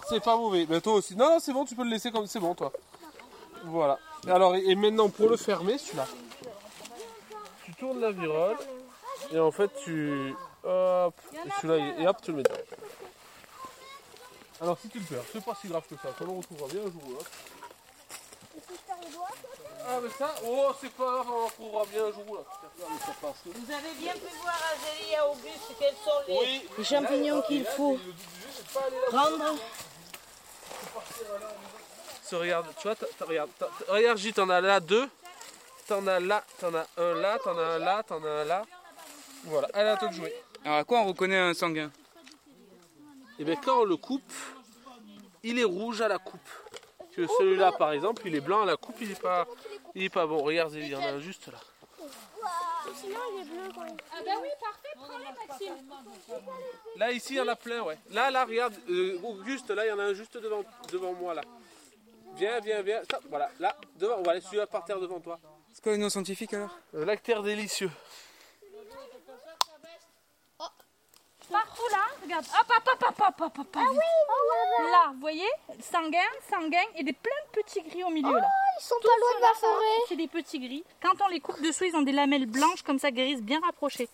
C'est 0.09 0.23
pas 0.23 0.35
mauvais. 0.35 0.65
Mais 0.69 0.81
toi 0.81 0.93
aussi. 0.93 1.15
Non, 1.15 1.29
non, 1.29 1.39
c'est 1.39 1.53
bon, 1.53 1.65
tu 1.65 1.75
peux 1.75 1.83
le 1.83 1.89
laisser 1.89 2.11
comme 2.11 2.27
c'est 2.27 2.39
bon, 2.39 2.53
toi. 2.55 2.71
Voilà. 3.65 3.97
Alors, 4.27 4.55
et 4.55 4.75
maintenant, 4.75 5.09
pour 5.09 5.29
le 5.29 5.37
fermer, 5.37 5.77
celui-là, 5.77 6.07
tu 7.65 7.73
tournes 7.75 7.99
la 7.99 8.11
virole 8.11 8.57
et 9.31 9.39
en 9.39 9.51
fait, 9.51 9.71
tu. 9.83 10.33
Hop. 10.63 11.13
Et 11.33 11.49
celui-là, 11.61 11.93
et 11.99 12.07
hop, 12.07 12.17
tu 12.21 12.31
le 12.31 12.37
mets 12.37 12.43
dedans. 12.43 12.55
Alors, 14.61 14.77
si 14.79 14.87
tu 14.87 14.99
le 14.99 15.05
perds, 15.05 15.23
c'est 15.31 15.43
pas 15.43 15.57
si 15.59 15.67
grave 15.67 15.83
que 15.89 15.95
ça. 15.95 16.09
On 16.21 16.25
le 16.25 16.37
retrouvera 16.37 16.67
bien 16.69 16.81
un 16.81 16.91
jour 16.91 17.01
ou 17.05 17.11
l'autre. 17.11 17.31
Ah, 19.85 19.99
mais 20.01 20.09
ça, 20.17 20.33
oh, 20.47 20.71
c'est 20.79 20.91
pas 20.91 21.03
grave, 21.03 21.25
on 21.27 21.39
le 21.39 21.45
retrouvera 21.45 21.85
bien 21.91 22.05
un 22.05 22.11
jour 22.11 22.23
ou 22.29 22.35
l'autre. 22.35 22.61
Regarde, 22.77 22.99
ça 23.01 23.13
passe. 23.21 23.35
Vous 23.45 23.71
avez 23.73 23.93
bien 23.99 24.13
pu 24.13 24.35
voir 24.41 24.57
Azélie 24.71 25.13
et 25.13 25.19
Auguste 25.29 25.75
quels 25.77 25.95
sont 25.95 26.19
les, 26.27 26.37
Oui. 26.39 26.69
les 26.77 26.83
champignons 26.85 27.41
qu'il 27.41 27.65
faut 27.65 27.97
prendre. 29.07 29.55
Regarde, 32.31 32.65
tu 32.79 32.87
vois, 32.87 32.95
regarde, 33.27 33.49
regarde, 33.87 34.17
J, 34.17 34.33
t'en 34.33 34.49
as 34.49 34.59
là 34.59 34.79
deux, 34.79 35.07
t'en 35.87 36.07
as 36.07 36.19
là, 36.19 36.43
t'en 36.59 36.73
as 36.73 36.87
un 36.97 37.13
là, 37.13 37.37
t'en 37.37 37.55
as 37.55 37.61
un 37.61 37.77
là, 37.77 38.03
t'en 38.03 38.23
as 38.23 38.29
un 38.29 38.43
là. 38.45 38.65
Voilà, 39.43 39.67
elle 39.75 39.87
a 39.87 39.93
à 39.93 39.97
toi 39.97 40.07
de 40.07 40.15
jouer. 40.15 40.33
Alors, 40.65 40.77
à 40.77 40.83
quoi 40.83 41.01
on 41.01 41.05
reconnaît 41.05 41.37
un 41.37 41.53
sanguin? 41.53 41.91
Et 43.37 43.43
bien 43.43 43.55
quand 43.55 43.81
on 43.81 43.83
le 43.83 43.97
coupe, 43.97 44.33
il 45.43 45.59
est 45.59 45.63
rouge 45.63 46.01
à 46.01 46.07
la 46.07 46.17
coupe. 46.17 46.49
Que 47.15 47.27
celui-là 47.27 47.71
par 47.73 47.91
exemple, 47.91 48.23
il 48.25 48.33
est 48.33 48.41
blanc 48.41 48.63
à 48.63 48.65
la 48.65 48.77
coupe, 48.77 48.95
il 48.99 49.11
est 49.11 49.21
pas, 49.21 49.45
il 49.93 50.03
est 50.03 50.09
pas 50.09 50.25
bon. 50.25 50.41
Regarde, 50.41 50.73
il 50.73 50.87
y 50.87 50.95
en 50.95 51.03
a 51.03 51.09
un 51.09 51.19
juste 51.19 51.47
là. 51.51 51.59
Sinon, 52.95 53.19
il 53.33 53.41
est 53.41 53.45
bleu 53.45 53.69
quand 53.73 53.85
Ah 54.11 54.21
bah 54.25 54.31
oui, 54.41 54.49
parfait, 54.59 54.89
prends-le 54.95 55.47
Maxime. 55.47 55.73
Là, 56.97 57.11
ici, 57.11 57.33
il 57.33 57.37
y 57.37 57.41
en 57.41 57.47
a 57.47 57.55
plein, 57.55 57.81
ouais. 57.81 57.97
Là, 58.11 58.29
là, 58.31 58.45
regarde, 58.45 58.73
euh, 58.89 59.19
Auguste, 59.23 59.69
là, 59.69 59.85
il 59.85 59.89
y 59.89 59.91
en 59.91 59.99
a 59.99 60.03
un 60.03 60.13
juste 60.13 60.37
devant, 60.37 60.63
devant 60.91 61.13
moi, 61.13 61.33
là. 61.33 61.41
Viens, 62.35 62.59
viens, 62.59 62.81
viens. 62.81 63.03
Stop, 63.03 63.23
voilà, 63.29 63.49
là, 63.59 63.75
devant, 63.97 64.21
voilà, 64.21 64.41
celui-là 64.41 64.67
par 64.67 64.83
terre 64.83 64.99
devant 64.99 65.19
toi. 65.19 65.39
C'est 65.71 65.83
quoi 65.83 65.93
le 65.93 65.97
nom 65.97 66.09
scientifique 66.09 66.53
alors? 66.53 66.77
Un 66.95 67.05
lactaire 67.05 67.41
délicieux. 67.41 67.91
Partout 71.53 71.87
là, 71.91 71.99
regarde. 72.23 72.45
Hop, 72.45 72.65
hop, 72.67 72.89
hop, 72.91 73.03
hop, 73.07 73.21
hop, 73.21 73.41
hop, 73.41 73.59
hop. 73.59 73.67
Ah 73.75 73.85
oui, 73.91 74.89
Là, 74.91 75.11
vous 75.13 75.19
voyez, 75.19 75.49
sanguin, 75.79 76.17
sanguin 76.49 76.81
et 76.95 77.03
des 77.03 77.13
plein 77.13 77.31
de 77.45 77.61
petits 77.61 77.83
gris 77.83 78.03
au 78.03 78.09
milieu 78.09 78.35
là. 78.35 78.47
Ils 78.79 78.83
sont 78.83 78.95
Tout 78.99 79.07
pas 79.07 79.15
loin 79.19 79.37
de 79.37 79.41
la 79.41 79.53
forêt. 79.59 79.99
C'est 80.09 80.15
des 80.15 80.27
petits 80.27 80.59
gris. 80.59 80.83
Quand 80.99 81.13
on 81.23 81.27
les 81.27 81.39
coupe 81.39 81.61
dessous, 81.61 81.83
ils 81.83 81.95
ont 81.95 82.01
des 82.01 82.11
lamelles 82.11 82.47
blanches 82.47 82.81
comme 82.81 82.97
ça, 82.97 83.11
grises, 83.11 83.43
bien 83.43 83.59
rapprochées. 83.63 84.09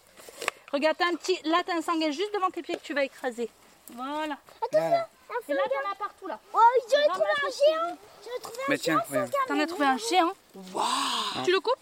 Regarde, 0.73 0.97
t'as 0.97 1.07
un 1.07 1.15
petit, 1.15 1.39
là, 1.45 1.63
t'as 1.65 1.77
un 1.77 1.81
sanguin 1.81 2.11
juste 2.11 2.33
devant 2.33 2.49
tes 2.49 2.61
pieds 2.61 2.75
que 2.75 2.83
tu 2.83 2.93
vas 2.93 3.05
écraser. 3.05 3.49
Voilà. 3.93 4.37
Voilà. 4.73 5.07
Et 5.47 5.53
là, 5.53 5.61
t'en 5.63 5.91
as 5.91 5.95
partout 5.95 6.27
là. 6.27 6.39
Oh, 6.53 6.59
j'en 6.91 6.99
ai 6.99 7.07
trouvé 7.07 7.29
un 7.29 7.49
géant. 7.49 7.97
J'en 8.21 8.41
trouvé 8.41 8.63
un 8.63 8.69
Mais 8.69 8.75
regarde. 8.75 9.31
T'en 9.47 9.59
as 9.59 9.65
trouvé 9.65 9.85
un 9.85 9.97
géant. 9.97 10.33
Tu 11.45 11.51
le 11.51 11.59
coupes? 11.61 11.73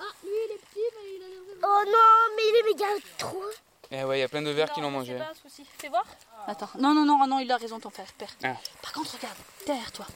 Oh 0.00 1.82
non, 1.86 2.34
mais 2.36 2.42
il 2.48 2.56
est 2.56 2.62
méga 2.62 2.86
trop. 3.16 3.42
Eh 3.90 4.04
ouais, 4.04 4.18
il 4.18 4.20
y 4.20 4.24
a 4.24 4.28
plein 4.28 4.42
de 4.42 4.50
vers 4.50 4.70
qui 4.72 4.80
l'ont 4.80 4.90
mangé. 4.90 5.16
C'est 5.16 5.24
pas 5.24 5.30
un 5.30 5.34
souci. 5.34 5.64
Fais 5.78 5.88
voir. 5.88 6.04
Attends. 6.46 6.68
Non, 6.78 6.94
non, 6.94 7.04
non, 7.04 7.26
non, 7.26 7.38
il 7.38 7.50
a 7.50 7.56
raison, 7.56 7.80
ton 7.80 7.90
frère. 7.90 8.12
Père. 8.18 8.28
Ah. 8.44 8.54
Par 8.82 8.92
contre, 8.92 9.14
regarde, 9.16 9.38
derrière 9.66 9.92
toi. 9.92 10.06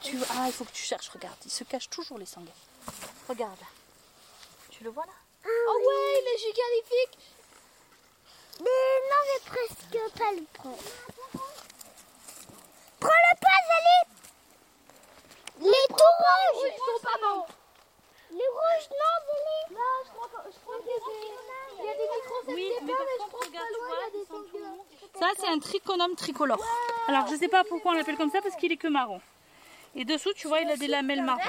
Tu... 0.00 0.18
Ah, 0.30 0.46
il 0.46 0.52
faut 0.52 0.64
que 0.64 0.72
tu 0.72 0.82
cherches, 0.82 1.08
regarde. 1.10 1.36
Il 1.44 1.50
se 1.50 1.62
cache 1.62 1.88
toujours 1.88 2.18
les 2.18 2.26
sanguins. 2.26 2.50
Regarde 3.28 3.58
là. 3.60 3.66
Tu 4.70 4.82
le 4.82 4.90
vois 4.90 5.06
là 5.06 5.12
Oh 5.46 5.78
ouais, 5.86 6.20
il 6.20 6.26
est 6.34 6.38
gigalifique. 6.38 7.18
Mais 8.60 8.92
non, 9.10 9.22
mais 9.28 9.40
presque 9.46 10.18
pas 10.18 10.32
le 10.32 10.44
prendre. 10.52 10.78
Prends-le 12.98 13.34
pas, 13.40 13.58
Zélie. 13.68 14.04
Les 15.70 15.86
tout 15.88 16.14
rouges. 16.18 16.66
Ils 16.66 16.78
sont 16.78 17.02
pas 17.02 17.18
bons. 17.22 17.46
Les 18.30 18.48
rouges, 18.56 18.88
non, 18.90 19.14
Zélie. 19.26 19.74
Là, 19.74 19.88
je 20.04 20.10
crois, 20.10 20.28
que- 20.28 20.50
je 20.50 20.84
des, 20.84 21.00
il 21.82 21.86
y 21.86 21.90
a 21.90 21.94
des 21.94 22.08
micros 22.14 22.42
Oui, 22.48 22.70
mais 22.82 22.92
par 22.92 23.28
contre, 23.28 23.46
regarde, 23.46 23.66
tu 24.50 24.58
vois. 24.58 25.20
Ça, 25.20 25.28
c'est 25.38 25.48
un 25.48 25.58
trichonome 25.58 26.14
tricolore. 26.16 26.64
Alors, 27.08 27.26
je 27.28 27.36
sais 27.36 27.48
pas 27.48 27.64
pourquoi 27.64 27.92
on 27.92 27.94
l'appelle 27.94 28.16
comme 28.16 28.30
ça, 28.30 28.40
parce 28.40 28.56
qu'il 28.56 28.72
est 28.72 28.76
que 28.76 28.88
marron. 28.88 29.20
Et 29.94 30.04
dessous, 30.04 30.32
tu 30.34 30.48
vois, 30.48 30.60
il 30.60 30.70
a 30.70 30.76
des 30.76 30.88
lamelles 30.88 31.22
marron. 31.22 31.40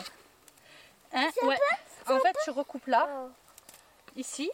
Hein 1.13 1.29
Ouais. 1.43 1.57
En 2.07 2.19
fait, 2.19 2.35
tu 2.43 2.49
recoupes 2.49 2.87
là, 2.87 3.07
ici. 4.15 4.49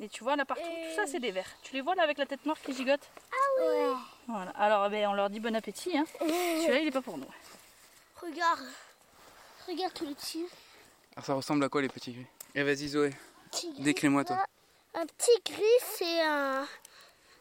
Et 0.00 0.08
tu 0.08 0.22
vois 0.22 0.36
là 0.36 0.44
partout, 0.44 0.62
tout 0.62 0.96
ça 0.96 1.06
c'est 1.06 1.18
des 1.18 1.30
vers. 1.30 1.46
Tu 1.62 1.74
les 1.74 1.82
vois 1.82 1.94
là 1.94 2.04
avec 2.04 2.16
la 2.16 2.24
tête 2.24 2.46
noire 2.46 2.56
qui 2.64 2.72
gigote? 2.72 3.00
Ah 3.32 3.62
ouais. 3.62 3.92
Voilà. 4.28 4.50
Alors, 4.52 4.88
ben, 4.88 5.08
on 5.08 5.12
leur 5.12 5.28
dit 5.28 5.40
bon 5.40 5.54
appétit. 5.54 5.96
Hein. 5.98 6.04
Celui-là, 6.20 6.78
il 6.78 6.88
est 6.88 6.92
pas 6.92 7.02
pour 7.02 7.18
nous. 7.18 7.26
Regarde. 8.22 8.66
Regarde 9.66 9.92
tout 9.92 10.06
le 10.06 10.14
petit. 10.14 10.46
Alors 11.16 11.26
ça 11.26 11.34
ressemble 11.34 11.64
à 11.64 11.68
quoi 11.68 11.82
les 11.82 11.88
petits? 11.88 12.12
Gris 12.12 12.26
Eh 12.54 12.62
vas-y 12.62 12.88
Zoé, 12.88 13.10
petit 13.50 13.72
décris-moi 13.82 14.24
toi. 14.24 14.44
Un 14.94 15.06
petit 15.06 15.52
gris, 15.52 15.62
c'est 15.82 16.20
un, 16.22 16.66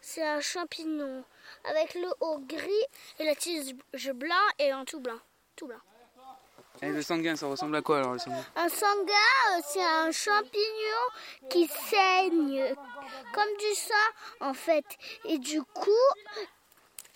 c'est 0.02 0.24
un 0.26 0.40
champignon 0.42 1.24
avec 1.66 1.94
le 1.96 2.08
haut 2.20 2.40
gris 2.40 2.86
et 3.20 3.26
la 3.26 3.36
tige 3.36 3.74
blanc 4.14 4.36
et 4.60 4.72
un 4.72 4.86
tout 4.86 5.00
blanc, 5.00 5.20
tout 5.56 5.68
blanc. 5.68 5.80
Eh 6.82 6.88
le 6.90 7.02
sanguin, 7.02 7.36
ça 7.36 7.48
ressemble 7.48 7.76
à 7.76 7.82
quoi 7.82 7.98
alors 7.98 8.14
le 8.14 8.20
sanguin? 8.20 8.46
Un 8.56 8.70
sanguin, 8.70 9.14
euh, 9.52 9.62
c'est 9.68 9.84
un 9.84 10.12
champignon 10.12 11.04
qui 11.50 11.68
saigne 11.68 12.74
comme 13.34 13.58
du 13.60 13.76
sang 13.76 14.40
en 14.40 14.54
fait. 14.54 14.86
Et 15.26 15.40
du 15.40 15.62
coup, 15.64 15.90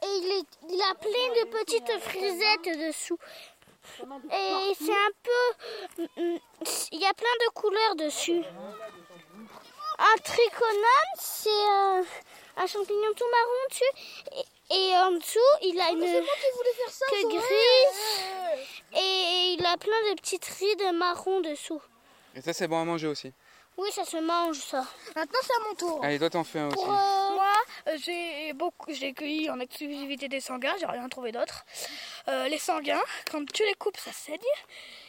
et 0.02 0.06
il, 0.06 0.32
est- 0.40 0.74
il 0.74 0.82
a 0.82 0.96
plein 0.96 1.10
de 1.46 1.50
petites 1.50 2.00
frisettes 2.02 2.88
dessous. 2.88 3.18
Et 4.32 4.74
c'est 4.76 4.92
un 4.92 5.12
peu, 5.24 6.04
mm, 6.22 6.38
il 6.92 7.00
y 7.00 7.06
a 7.06 7.14
plein 7.14 7.36
de 7.46 7.52
couleurs 7.54 7.96
dessus. 7.96 8.42
Un 10.04 10.18
trichonome, 10.22 11.16
c'est 11.18 11.50
euh, 11.50 12.04
un 12.58 12.68
champignon 12.68 13.14
tout 13.16 13.26
marron 13.32 13.68
dessus. 13.70 13.94
Et, 14.70 14.76
et 14.76 14.98
en 14.98 15.12
dessous, 15.12 15.40
il 15.62 15.80
a 15.80 15.92
une 15.92 16.02
queue 16.02 17.28
grise. 17.30 18.22
Et 18.96 19.56
il 19.58 19.66
a 19.66 19.78
plein 19.78 20.12
de 20.12 20.16
petites 20.20 20.46
rides 20.46 20.94
marron 20.94 21.40
dessous. 21.40 21.82
Et 22.36 22.42
ça 22.42 22.52
c'est 22.52 22.68
bon 22.68 22.82
à 22.82 22.84
manger 22.84 23.08
aussi. 23.08 23.32
Oui, 23.78 23.90
ça 23.92 24.06
se 24.06 24.18
mange 24.18 24.60
ça. 24.60 24.86
Maintenant, 25.16 25.40
c'est 25.42 25.54
à 25.54 25.68
mon 25.68 25.76
tour. 25.76 26.04
Allez 26.04 26.20
toi 26.20 26.30
t'en 26.30 26.44
fais 26.44 26.60
un 26.60 26.68
aussi. 26.68 26.86
Moi, 26.86 27.54
euh, 27.88 27.98
j'ai 27.98 28.54
beaucoup, 28.54 28.94
j'ai 28.94 29.14
cueilli 29.14 29.50
en 29.50 29.60
exclusivité 29.60 30.28
des 30.28 30.42
sanguins, 30.42 30.76
j'ai 30.80 30.86
rien 30.86 31.08
trouvé 31.10 31.32
d'autre. 31.32 31.66
Euh, 32.30 32.48
les 32.48 32.58
sanguins, 32.58 33.04
quand 33.30 33.46
tu 33.52 33.66
les 33.66 33.74
coupes, 33.74 33.98
ça 33.98 34.14
saigne. 34.14 34.38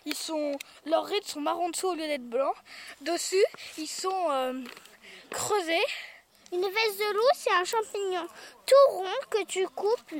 Ils 0.04 0.16
sont, 0.16 0.58
leurs 0.84 1.04
rides 1.04 1.24
sont 1.24 1.40
marron 1.40 1.70
dessous 1.70 1.88
au 1.88 1.94
lieu 1.94 2.06
d'être 2.06 2.28
blancs. 2.28 2.56
Dessus, 3.02 3.44
ils 3.78 3.86
sont 3.86 4.30
euh, 4.30 4.60
creusés. 5.30 5.86
Une 6.52 6.62
veste 6.62 6.98
de 6.98 7.14
loup, 7.14 7.30
c'est 7.34 7.52
un 7.52 7.64
champignon 7.64 8.26
tout 8.66 8.92
rond 8.92 9.20
que 9.30 9.44
tu 9.44 9.66
coupes. 9.68 10.14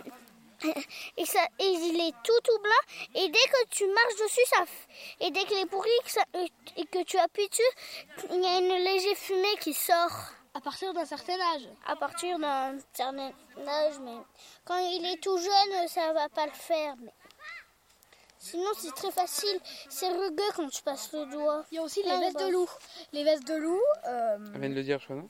Et, 1.18 1.26
ça, 1.26 1.40
et 1.59 1.66
il 1.66 2.00
est 2.00 2.14
tout 2.22 2.40
tout 2.42 2.59
blanc. 2.62 3.16
Et 3.16 3.28
dès 3.28 3.38
que 3.38 3.68
tu 3.68 3.87
marches 3.87 4.16
dessus, 4.22 4.40
ça, 4.46 4.64
et 5.20 5.30
dès 5.30 5.44
qu'il 5.44 5.59
est 5.59 5.66
pourri 5.66 5.90
que 6.07 6.40
et 6.80 6.87
que 6.87 7.02
tu 7.02 7.18
appuies 7.18 7.48
dessus, 7.48 7.62
il 8.30 8.42
y 8.42 8.46
a 8.46 8.59
une 8.59 8.85
légère 8.85 9.16
fumée 9.16 9.57
qui 9.61 9.74
sort. 9.74 10.34
À 10.55 10.61
partir 10.61 10.93
d'un 10.95 11.05
certain 11.05 11.35
âge. 11.55 11.69
À 11.87 11.97
partir 11.97 12.38
d'un 12.38 12.79
certain 12.93 13.33
âge, 13.67 13.99
mais 14.01 14.17
quand 14.64 14.79
il 14.79 15.05
est 15.05 15.21
tout 15.21 15.37
jeune, 15.37 15.88
ça 15.88 16.12
va 16.12 16.29
pas 16.29 16.47
le 16.47 16.53
faire. 16.53 16.95
Mais... 17.03 17.12
Sinon, 18.38 18.71
c'est 18.79 18.95
très 18.95 19.11
facile. 19.11 19.59
C'est 19.88 20.09
rugueux 20.09 20.43
quand 20.55 20.69
tu 20.69 20.83
passes 20.83 21.12
le 21.12 21.27
doigt. 21.27 21.64
Il 21.73 21.77
y 21.77 21.79
a 21.79 21.83
aussi 21.83 22.03
les 22.03 22.11
de 22.11 22.17
vestes 22.21 22.38
de 22.38 22.45
bosses. 22.45 22.53
loup. 22.53 22.69
Les 23.12 23.25
vestes 23.25 23.47
de 23.49 23.55
loup, 23.55 23.81
euh, 24.07 24.37
Elle 24.55 24.61
vient 24.61 24.69
de 24.71 24.75
le 24.75 24.83
dire 24.83 24.99
je 25.01 25.05
crois 25.07 25.17
non 25.17 25.29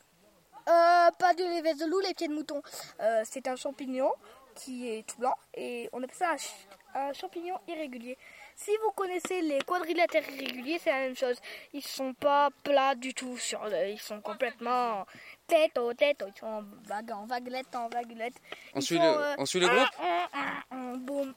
Euh, 0.69 1.11
pas 1.19 1.33
de 1.35 1.45
les 1.45 1.63
vestes 1.63 1.81
de 1.81 1.87
loup, 1.87 2.01
les 2.01 2.13
pieds 2.15 2.29
de 2.29 2.35
mouton. 2.35 2.61
Euh, 3.01 3.23
c'est 3.25 3.47
un 3.49 3.57
champignon 3.57 4.13
qui 4.57 4.89
est 4.91 5.07
tout 5.07 5.17
blanc 5.19 5.35
et 5.55 5.89
on 5.93 6.03
appelle 6.03 6.17
ça 6.17 6.31
un, 6.31 6.39
ch- 6.39 6.67
un 6.95 7.13
champignon 7.13 7.59
irrégulier. 7.69 8.19
Si 8.57 8.71
vous 8.83 8.91
connaissez 8.93 9.43
les 9.43 9.59
quadrilatères 9.63 10.29
irréguliers, 10.31 10.79
c'est 10.83 10.91
la 10.91 11.01
même 11.01 11.17
chose. 11.17 11.37
Ils 11.73 11.83
sont 11.83 12.15
pas 12.15 12.51
plats 12.63 12.95
du 12.95 13.13
tout. 13.13 13.37
Sur 13.37 13.65
le- 13.65 13.89
ils 13.91 14.01
sont 14.01 14.21
complètement 14.21 15.07
tête 15.47 15.77
au 15.79 15.93
tête. 15.93 16.25
Ils 16.27 16.39
sont 16.39 16.47
en, 16.47 16.63
vague, 16.87 17.11
en 17.13 17.27
vaguelette, 17.27 17.75
en 17.75 17.89
vaguelette. 17.89 18.35
on 18.75 18.81
suit, 18.81 18.97
sont, 18.97 19.03
le, 19.03 19.09
euh, 19.09 19.35
on 19.39 19.47
suit 19.47 19.61
le 19.61 19.69
groupe 19.69 20.99
Boum. 21.07 21.35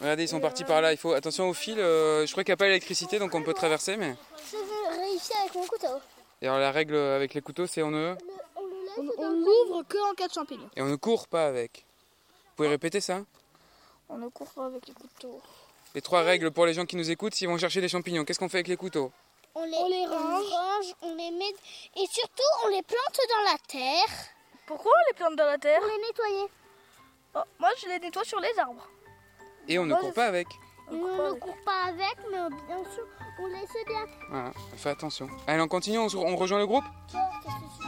Regardez 0.00 0.22
ils 0.24 0.28
sont 0.28 0.40
partis 0.40 0.62
par 0.62 0.80
là, 0.80 0.92
il 0.92 0.96
faut 0.96 1.12
attention 1.12 1.48
au 1.48 1.54
fil, 1.54 1.80
euh, 1.80 2.24
je 2.24 2.30
crois 2.30 2.44
qu'il 2.44 2.52
n'y 2.52 2.54
a 2.54 2.56
pas 2.56 2.66
d'électricité 2.66 3.18
donc 3.18 3.34
on 3.34 3.42
peut 3.42 3.52
traverser 3.52 3.96
mais... 3.96 4.14
Je 4.52 4.56
vais 4.56 5.00
réussir 5.02 5.34
avec 5.40 5.56
mon 5.56 5.66
couteau. 5.66 5.98
Et 6.40 6.46
alors 6.46 6.60
la 6.60 6.70
règle 6.70 6.94
avec 6.94 7.34
les 7.34 7.40
couteaux 7.40 7.66
c'est 7.66 7.82
on 7.82 7.90
ne... 7.90 8.14
On 8.54 9.02
le 9.02 9.10
On, 9.18 9.28
l'ouvre 9.30 9.82
que 9.88 9.98
en 10.08 10.14
cas 10.14 10.28
de 10.28 10.32
champignon. 10.32 10.70
Et 10.76 10.82
on 10.82 10.86
ne 10.86 10.94
court 10.94 11.26
pas 11.26 11.46
avec. 11.48 11.84
Vous 12.50 12.54
pouvez 12.56 12.68
répéter 12.68 13.00
ça? 13.00 13.22
On 14.08 14.18
ne 14.18 14.28
court 14.28 14.50
pas 14.50 14.66
avec 14.66 14.86
les 14.86 14.94
couteaux. 14.94 15.42
Les 15.98 16.02
trois 16.02 16.22
règles 16.22 16.52
pour 16.52 16.64
les 16.64 16.74
gens 16.74 16.86
qui 16.86 16.94
nous 16.94 17.10
écoutent 17.10 17.34
s'ils 17.34 17.48
vont 17.48 17.58
chercher 17.58 17.80
des 17.80 17.88
champignons. 17.88 18.24
Qu'est-ce 18.24 18.38
qu'on 18.38 18.48
fait 18.48 18.58
avec 18.58 18.68
les 18.68 18.76
couteaux 18.76 19.10
On 19.56 19.64
les, 19.64 19.72
On 19.76 19.88
les 19.88 20.06
on 20.06 20.12
range. 20.12 20.44
range, 20.48 20.94
on 21.02 21.08
les 21.16 21.32
met 21.32 21.52
et 21.96 22.06
surtout 22.08 22.50
on 22.64 22.68
les 22.68 22.82
plante 22.82 23.18
dans 23.28 23.50
la 23.50 23.58
terre 23.66 24.14
Pourquoi 24.68 24.92
on 24.94 25.10
les 25.10 25.16
plante 25.16 25.34
dans 25.34 25.46
la 25.46 25.58
terre 25.58 25.80
pour 25.80 25.88
les 25.88 25.98
nettoyer. 26.06 26.46
Oh, 27.34 27.40
Moi, 27.58 27.70
je 27.82 27.88
les 27.88 27.98
nettoie 27.98 28.22
sur 28.22 28.38
les 28.38 28.56
arbres. 28.60 28.86
Et 29.66 29.76
on 29.80 29.86
ne 29.86 29.94
court 29.96 30.10
je 30.10 30.14
pas 30.14 30.26
avec. 30.26 30.46
Nous 30.92 31.04
on 31.04 31.30
ne 31.30 31.38
court 31.40 31.56
pas 31.64 31.86
avec, 31.88 32.16
mais 32.30 32.38
bien 32.68 32.84
sûr 32.94 33.04
on 33.40 33.46
laisse 33.48 33.84
bien. 33.88 34.06
Voilà, 34.30 34.52
on 34.72 34.76
fait 34.76 34.90
attention. 34.90 35.28
Allez, 35.48 35.60
on 35.60 35.66
continue, 35.66 35.98
on, 35.98 36.08
se- 36.08 36.16
on 36.16 36.36
rejoint 36.36 36.60
le 36.60 36.66
groupe 36.68 36.84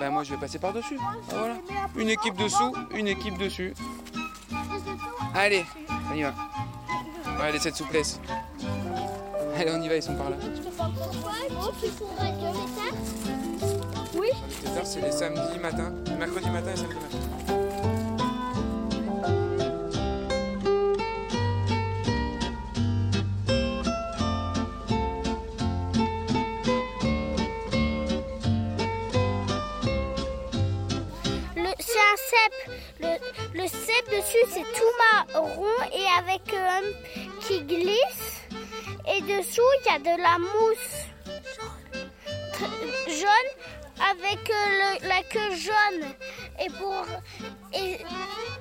Bah 0.00 0.10
moi 0.10 0.24
je 0.24 0.34
vais 0.34 0.40
passer 0.40 0.58
par-dessus. 0.58 0.98
Ah, 1.00 1.14
voilà. 1.28 1.54
Une 1.94 2.10
équipe 2.10 2.34
dessous, 2.34 2.74
une 2.90 3.06
équipe 3.06 3.38
dessus. 3.38 3.72
Allez, 5.32 5.64
on 6.10 6.14
y 6.16 6.22
va. 6.24 6.34
Allez, 7.42 7.58
cette 7.58 7.76
souplesse. 7.76 8.20
Allez, 9.56 9.70
on 9.72 9.82
y 9.82 9.88
va, 9.88 9.96
ils 9.96 10.02
sont 10.02 10.14
par 10.14 10.30
là. 10.30 10.36
Pourquoi 10.76 11.32
Bon, 11.50 11.70
tu 11.82 11.88
pour 11.90 12.10
Radio 12.16 12.48
Létard. 12.48 12.94
Les 14.62 14.76
heures, 14.78 14.86
c'est 14.86 15.00
les 15.00 15.12
samedis 15.12 15.58
matin, 15.60 15.92
mercredi 16.18 16.48
matin 16.50 16.70
et 16.72 16.76
samedi 16.76 16.94
matin. 16.94 18.20
Le- 31.56 31.74
C'est 31.78 31.98
un 31.98 32.16
cèpe. 32.16 32.76
Le, 33.00 33.58
le 33.62 33.66
cèpe 33.66 34.10
dessus 34.10 34.44
c'est 34.50 34.60
tout 34.60 35.34
marron 35.34 35.66
et 35.92 36.06
avec 36.18 36.52
euh, 36.52 36.92
qui 37.50 37.62
glisse. 37.62 38.42
Et 39.12 39.20
dessous 39.22 39.62
il 39.84 39.92
y 39.92 39.94
a 39.94 39.98
de 39.98 40.22
la 40.22 40.38
mousse. 40.38 41.06
jaune 43.08 43.50
avec 44.12 44.50
euh, 44.50 44.54
le- 44.80 45.08
la 45.08 45.22
queue 45.22 45.54
jaune. 45.56 46.10
Et 46.64 46.70
pour 46.70 47.04
et, 47.72 47.98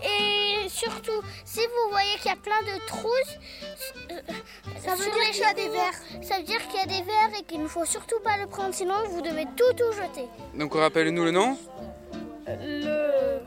et 0.03 0.69
surtout, 0.69 1.21
si 1.45 1.59
vous 1.59 1.91
voyez 1.91 2.15
qu'il 2.17 2.31
y 2.31 2.33
a 2.33 2.35
plein 2.37 2.61
de 2.63 2.85
trousses, 2.87 3.35
euh, 4.11 4.19
Ça 4.85 4.95
veut 4.95 5.03
dire 5.05 5.31
qu'il 5.31 5.41
y 5.41 5.45
a 5.45 5.53
des 5.53 5.69
vers. 5.69 5.93
Ça 6.23 6.37
veut 6.37 6.43
dire 6.43 6.61
qu'il 6.67 6.79
y 6.79 6.83
a 6.83 6.85
des 6.85 7.03
vers 7.03 7.29
et 7.39 7.43
qu'il 7.43 7.61
ne 7.61 7.67
faut 7.67 7.85
surtout 7.85 8.19
pas 8.23 8.37
le 8.37 8.47
prendre, 8.47 8.73
sinon 8.73 8.95
vous 9.09 9.21
devez 9.21 9.45
tout 9.57 9.73
tout 9.77 9.91
jeter. 9.91 10.27
Donc 10.55 10.73
rappelle-nous 10.73 11.25
le 11.25 11.31
nom 11.31 11.57
Le 12.47 13.39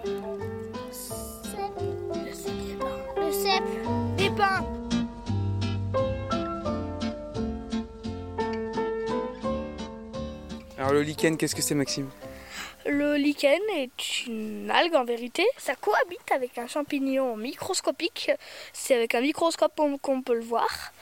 Le 3.16 3.32
cèpe. 3.32 4.16
des 4.16 4.30
pins. 4.30 4.64
Alors 10.82 10.94
le 10.94 11.02
lichen, 11.02 11.36
qu'est-ce 11.36 11.54
que 11.54 11.62
c'est 11.62 11.76
Maxime? 11.76 12.10
Le 12.86 13.14
lichen 13.14 13.60
est 13.76 14.26
une 14.26 14.68
algue 14.68 14.96
en 14.96 15.04
vérité. 15.04 15.46
Ça 15.56 15.76
cohabite 15.76 16.32
avec 16.34 16.58
un 16.58 16.66
champignon 16.66 17.36
microscopique. 17.36 18.32
C'est 18.72 18.96
avec 18.96 19.14
un 19.14 19.20
microscope 19.20 19.80
qu'on 20.02 20.22
peut 20.22 20.34
le 20.34 20.40
voir, 20.42 20.92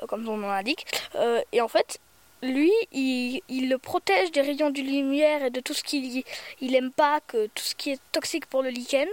euh, 0.00 0.06
comme 0.06 0.24
son 0.24 0.36
nom 0.36 0.46
l'indique. 0.46 0.86
Euh, 1.16 1.42
et 1.50 1.60
en 1.60 1.66
fait, 1.66 1.98
lui, 2.40 2.70
il, 2.92 3.42
le 3.68 3.78
protège 3.78 4.30
des 4.30 4.42
rayons 4.42 4.70
de 4.70 4.80
lumière 4.80 5.44
et 5.44 5.50
de 5.50 5.58
tout 5.58 5.74
ce 5.74 5.82
qu'il 5.82 6.22
il 6.60 6.74
aime 6.76 6.92
pas, 6.92 7.18
que 7.26 7.48
tout 7.48 7.64
ce 7.64 7.74
qui 7.74 7.90
est 7.90 8.00
toxique 8.12 8.46
pour 8.46 8.62
le 8.62 8.70
lichen. 8.70 9.08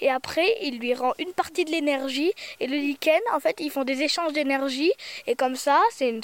Et 0.00 0.10
après, 0.10 0.58
il 0.62 0.78
lui 0.78 0.94
rend 0.94 1.12
une 1.18 1.32
partie 1.32 1.64
de 1.64 1.72
l'énergie. 1.72 2.32
Et 2.60 2.68
le 2.68 2.76
lichen, 2.76 3.20
en 3.34 3.40
fait, 3.40 3.56
ils 3.58 3.72
font 3.72 3.82
des 3.82 4.00
échanges 4.00 4.32
d'énergie. 4.32 4.92
Et 5.26 5.34
comme 5.34 5.56
ça, 5.56 5.82
c'est 5.92 6.08
une- 6.08 6.22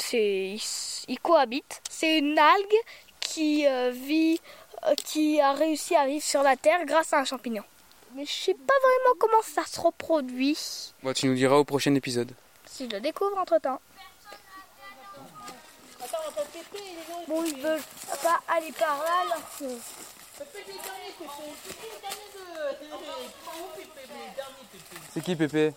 ils 1.09 1.21
cohabitent. 1.21 1.83
C'est 1.91 2.19
une 2.19 2.39
algue 2.39 2.77
qui 3.27 3.67
euh, 3.67 3.91
vit 3.91 4.41
euh, 4.87 4.95
qui 5.05 5.41
a 5.41 5.53
réussi 5.53 5.97
à 5.97 6.07
vivre 6.07 6.25
sur 6.25 6.43
la 6.43 6.57
Terre 6.57 6.85
grâce 6.85 7.13
à 7.13 7.19
un 7.19 7.25
champignon. 7.25 7.65
Mais 8.15 8.25
je 8.25 8.33
sais 8.33 8.55
pas 8.55 8.75
vraiment 8.83 9.15
comment 9.19 9.43
ça 9.43 9.65
se 9.65 9.81
reproduit. 9.81 10.59
Bon, 11.03 11.13
tu 11.13 11.27
nous 11.27 11.35
diras 11.35 11.57
au 11.57 11.65
prochain 11.65 11.95
épisode. 11.95 12.33
Si 12.67 12.85
je 12.89 12.91
le 12.97 13.01
découvre 13.01 13.37
entre 13.39 13.59
temps. 13.59 13.81
Bon, 17.29 17.45
ils 17.45 17.61
veulent 17.61 17.81
pas 18.23 18.41
aller 18.49 18.73
par 18.73 18.99
là 19.03 19.13
alors 19.27 19.43
que- 19.59 19.65
C'est 25.13 25.23
qui 25.23 25.35
Pépé? 25.35 25.73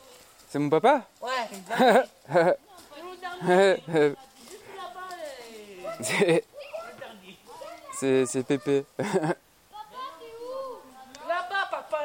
C'est 0.49 0.59
mon 0.59 0.69
papa? 0.69 1.03
Ouais, 1.21 1.47
C'est... 6.01 6.45
C'est, 7.99 8.43
Pépé. 8.47 8.85
là-bas, 8.97 9.35
papa. 11.69 11.99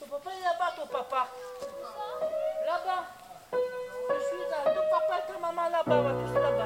Ton 0.00 0.06
papa 0.06 0.30
est 0.32 0.42
là-bas, 0.42 0.72
ton 0.76 0.86
papa. 0.88 1.28
Là-bas. 2.66 3.04
Je 3.52 4.18
suis 4.26 4.44
là. 4.50 4.58
Ton 4.74 4.82
papa 4.90 5.14
et 5.18 5.22
ta 5.32 5.38
maman 5.38 5.68
là-bas, 5.68 6.02
là-bas. 6.40 6.59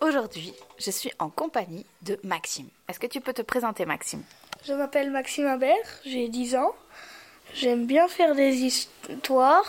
Aujourd'hui, 0.00 0.52
je 0.78 0.90
suis 0.90 1.10
en 1.18 1.30
compagnie 1.30 1.86
de 2.02 2.18
Maxime. 2.22 2.68
Est-ce 2.88 3.00
que 3.00 3.06
tu 3.06 3.20
peux 3.20 3.32
te 3.32 3.42
présenter, 3.42 3.86
Maxime? 3.86 4.22
Je 4.64 4.72
m'appelle 4.72 5.10
Maxime 5.10 5.46
Imbert, 5.46 5.74
j'ai 6.04 6.28
10 6.28 6.56
ans. 6.56 6.74
J'aime 7.54 7.86
bien 7.86 8.08
faire 8.08 8.34
des 8.34 8.54
histoires 8.54 9.64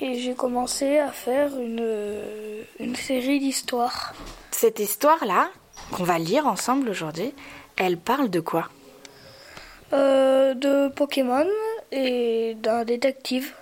et 0.00 0.18
j'ai 0.20 0.34
commencé 0.34 0.98
à 0.98 1.10
faire 1.10 1.58
une, 1.58 1.80
euh, 1.80 2.62
une 2.78 2.94
série 2.94 3.40
d'histoires. 3.40 4.14
Cette 4.50 4.78
histoire-là, 4.78 5.50
qu'on 5.92 6.04
va 6.04 6.18
lire 6.18 6.46
ensemble 6.46 6.88
aujourd'hui, 6.88 7.32
elle 7.76 7.98
parle 7.98 8.30
de 8.30 8.40
quoi? 8.40 8.68
Euh, 9.92 10.54
de 10.54 10.88
Pokémon 10.88 11.46
et 11.92 12.54
d'un 12.60 12.84
détective 12.84 13.54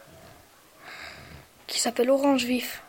qui 1.66 1.78
s'appelle 1.80 2.10
Orange 2.10 2.44
Vif. 2.44 2.82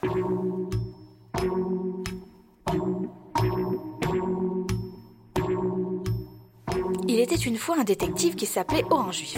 Était 7.36 7.44
une 7.44 7.58
fois 7.58 7.76
un 7.78 7.84
détective 7.84 8.36
qui 8.36 8.46
s'appelait 8.46 8.86
Orange. 8.90 9.36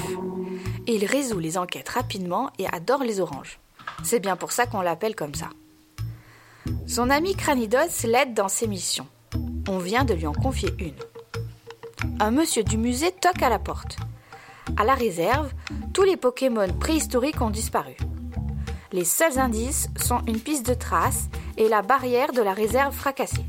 Et 0.85 0.95
il 0.95 1.05
résout 1.05 1.39
les 1.39 1.57
enquêtes 1.57 1.89
rapidement 1.89 2.51
et 2.59 2.67
adore 2.67 3.03
les 3.03 3.19
oranges. 3.19 3.59
C'est 4.03 4.19
bien 4.19 4.35
pour 4.35 4.51
ça 4.51 4.67
qu'on 4.67 4.81
l'appelle 4.81 5.15
comme 5.15 5.33
ça. 5.33 5.49
Son 6.85 7.09
ami 7.09 7.35
Cranidos 7.35 8.05
l'aide 8.05 8.35
dans 8.35 8.49
ses 8.49 8.67
missions. 8.67 9.07
On 9.67 9.79
vient 9.79 10.05
de 10.05 10.13
lui 10.13 10.27
en 10.27 10.33
confier 10.33 10.69
une. 10.79 10.93
Un 12.19 12.29
monsieur 12.29 12.63
du 12.63 12.77
musée 12.77 13.11
toque 13.11 13.41
à 13.41 13.49
la 13.49 13.57
porte. 13.57 13.97
À 14.77 14.83
la 14.83 14.93
réserve, 14.93 15.51
tous 15.93 16.03
les 16.03 16.17
Pokémon 16.17 16.71
préhistoriques 16.79 17.41
ont 17.41 17.49
disparu. 17.49 17.95
Les 18.91 19.05
seuls 19.05 19.39
indices 19.39 19.89
sont 19.95 20.21
une 20.27 20.39
piste 20.39 20.67
de 20.67 20.75
traces 20.75 21.29
et 21.57 21.67
la 21.67 21.81
barrière 21.81 22.31
de 22.31 22.41
la 22.41 22.53
réserve 22.53 22.93
fracassée. 22.93 23.45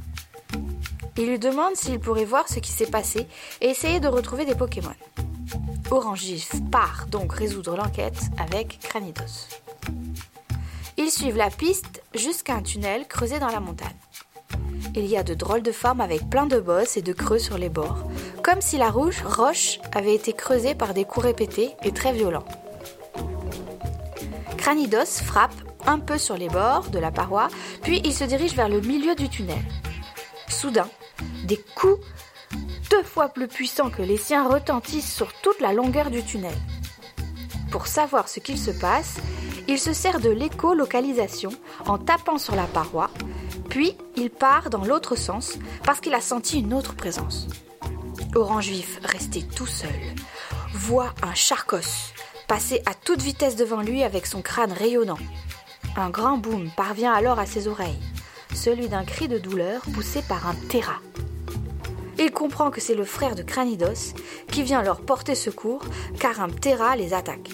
Il 1.18 1.26
lui 1.26 1.40
demande 1.40 1.74
s'il 1.74 1.98
pourrait 1.98 2.24
voir 2.24 2.48
ce 2.48 2.61
qui 2.61 2.70
s'est 2.70 2.87
passé 2.87 3.26
et 3.61 3.66
essayer 3.66 3.98
de 3.98 4.07
retrouver 4.07 4.44
des 4.44 4.54
Pokémon. 4.54 4.94
Orange 5.90 6.22
Vif 6.22 6.52
part 6.70 7.07
donc 7.09 7.33
résoudre 7.33 7.76
l'enquête 7.76 8.20
avec 8.38 8.78
Cranidos. 8.78 9.48
Ils 10.96 11.11
suivent 11.11 11.37
la 11.37 11.50
piste 11.50 12.02
jusqu'à 12.14 12.54
un 12.54 12.62
tunnel 12.62 13.09
creusé 13.09 13.40
dans 13.40 13.48
la 13.48 13.59
montagne. 13.59 13.96
Il 14.94 15.07
y 15.07 15.16
a 15.16 15.24
de 15.24 15.35
drôles 15.35 15.62
de 15.62 15.72
formes 15.72 16.00
avec 16.00 16.31
plein 16.31 16.46
de 16.46 16.61
bosses 16.61 16.96
et 16.96 17.02
de 17.02 17.12
creux 17.12 17.40
sur 17.40 17.59
les 17.59 17.68
bords, 17.68 18.09
comme 18.44 18.61
si 18.61 18.78
la 18.78 18.90
rouge 18.90 19.22
roche 19.24 19.81
avait 19.92 20.14
été 20.14 20.33
creusée 20.33 20.76
par 20.76 20.94
des 20.94 21.04
coups 21.04 21.26
répétés 21.26 21.70
et 21.83 21.90
très 21.90 22.12
violents. 22.12 22.46
Cranidos 24.57 25.22
frappe 25.24 25.54
un 25.85 25.98
peu 25.98 26.16
sur 26.16 26.37
les 26.37 26.48
bords 26.48 26.90
de 26.90 26.98
la 27.00 27.11
paroi, 27.11 27.48
puis 27.83 28.02
il 28.04 28.14
se 28.14 28.24
dirige 28.24 28.54
vers 28.54 28.68
le 28.68 28.81
milieu 28.81 29.16
du 29.16 29.28
tunnel. 29.28 29.64
Soudain, 30.48 30.88
des 31.49 31.57
coups 31.75 31.99
deux 32.91 33.03
fois 33.03 33.29
plus 33.29 33.49
puissants 33.49 33.91
que 33.91 34.03
les 34.03 34.17
siens 34.17 34.47
retentissent 34.47 35.13
sur 35.13 35.33
toute 35.41 35.61
la 35.61 35.73
longueur 35.73 36.11
du 36.11 36.23
tunnel. 36.23 36.55
Pour 37.71 37.87
savoir 37.87 38.29
ce 38.29 38.39
qu'il 38.39 38.59
se 38.59 38.71
passe, 38.71 39.17
il 39.67 39.79
se 39.79 39.93
sert 39.93 40.21
de 40.21 40.31
l'écolocalisation 40.31 41.51
en 41.87 41.99
tapant 41.99 42.39
sur 42.39 42.55
la 42.55 42.65
paroi, 42.65 43.11
puis 43.69 43.97
il 44.17 44.31
part 44.31 44.71
dans 44.71 44.85
l'autre 44.85 45.17
sens 45.17 45.59
parce 45.85 46.01
qu'il 46.01 46.15
a 46.15 46.21
senti 46.21 46.61
une 46.61 46.75
autre 46.75 46.95
présence. 46.95 47.49
Orange 48.35 48.69
Vif, 48.69 49.01
resté 49.03 49.43
tout 49.43 49.67
seul, 49.67 49.91
voit 50.73 51.15
un 51.23 51.35
charcos 51.35 52.13
passer 52.47 52.83
à 52.87 52.95
toute 52.95 53.21
vitesse 53.21 53.57
devant 53.57 53.83
lui 53.83 54.03
avec 54.03 54.27
son 54.27 54.41
crâne 54.43 54.73
rayonnant. 54.73 55.19
Un 55.97 56.11
grand 56.11 56.39
boom 56.39 56.71
parvient 56.77 57.13
alors 57.13 57.39
à 57.39 57.47
ses 57.47 57.69
oreilles, 57.69 58.01
celui 58.55 58.89
d'un 58.89 59.05
cri 59.05 59.29
de 59.29 59.39
douleur 59.39 59.83
poussé 59.93 60.23
par 60.23 60.47
un 60.47 60.55
Terra. 60.69 61.01
Il 62.18 62.33
comprend 62.33 62.70
que 62.70 62.81
c'est 62.81 62.96
le 62.96 63.04
frère 63.04 63.37
de 63.37 63.42
Cranidos 63.42 64.14
qui 64.50 64.64
vient 64.64 64.83
leur 64.83 65.00
porter 65.00 65.37
secours 65.37 65.85
car 66.18 66.40
un 66.40 66.48
Terra 66.48 66.96
les 66.96 67.14
attaque. 67.14 67.50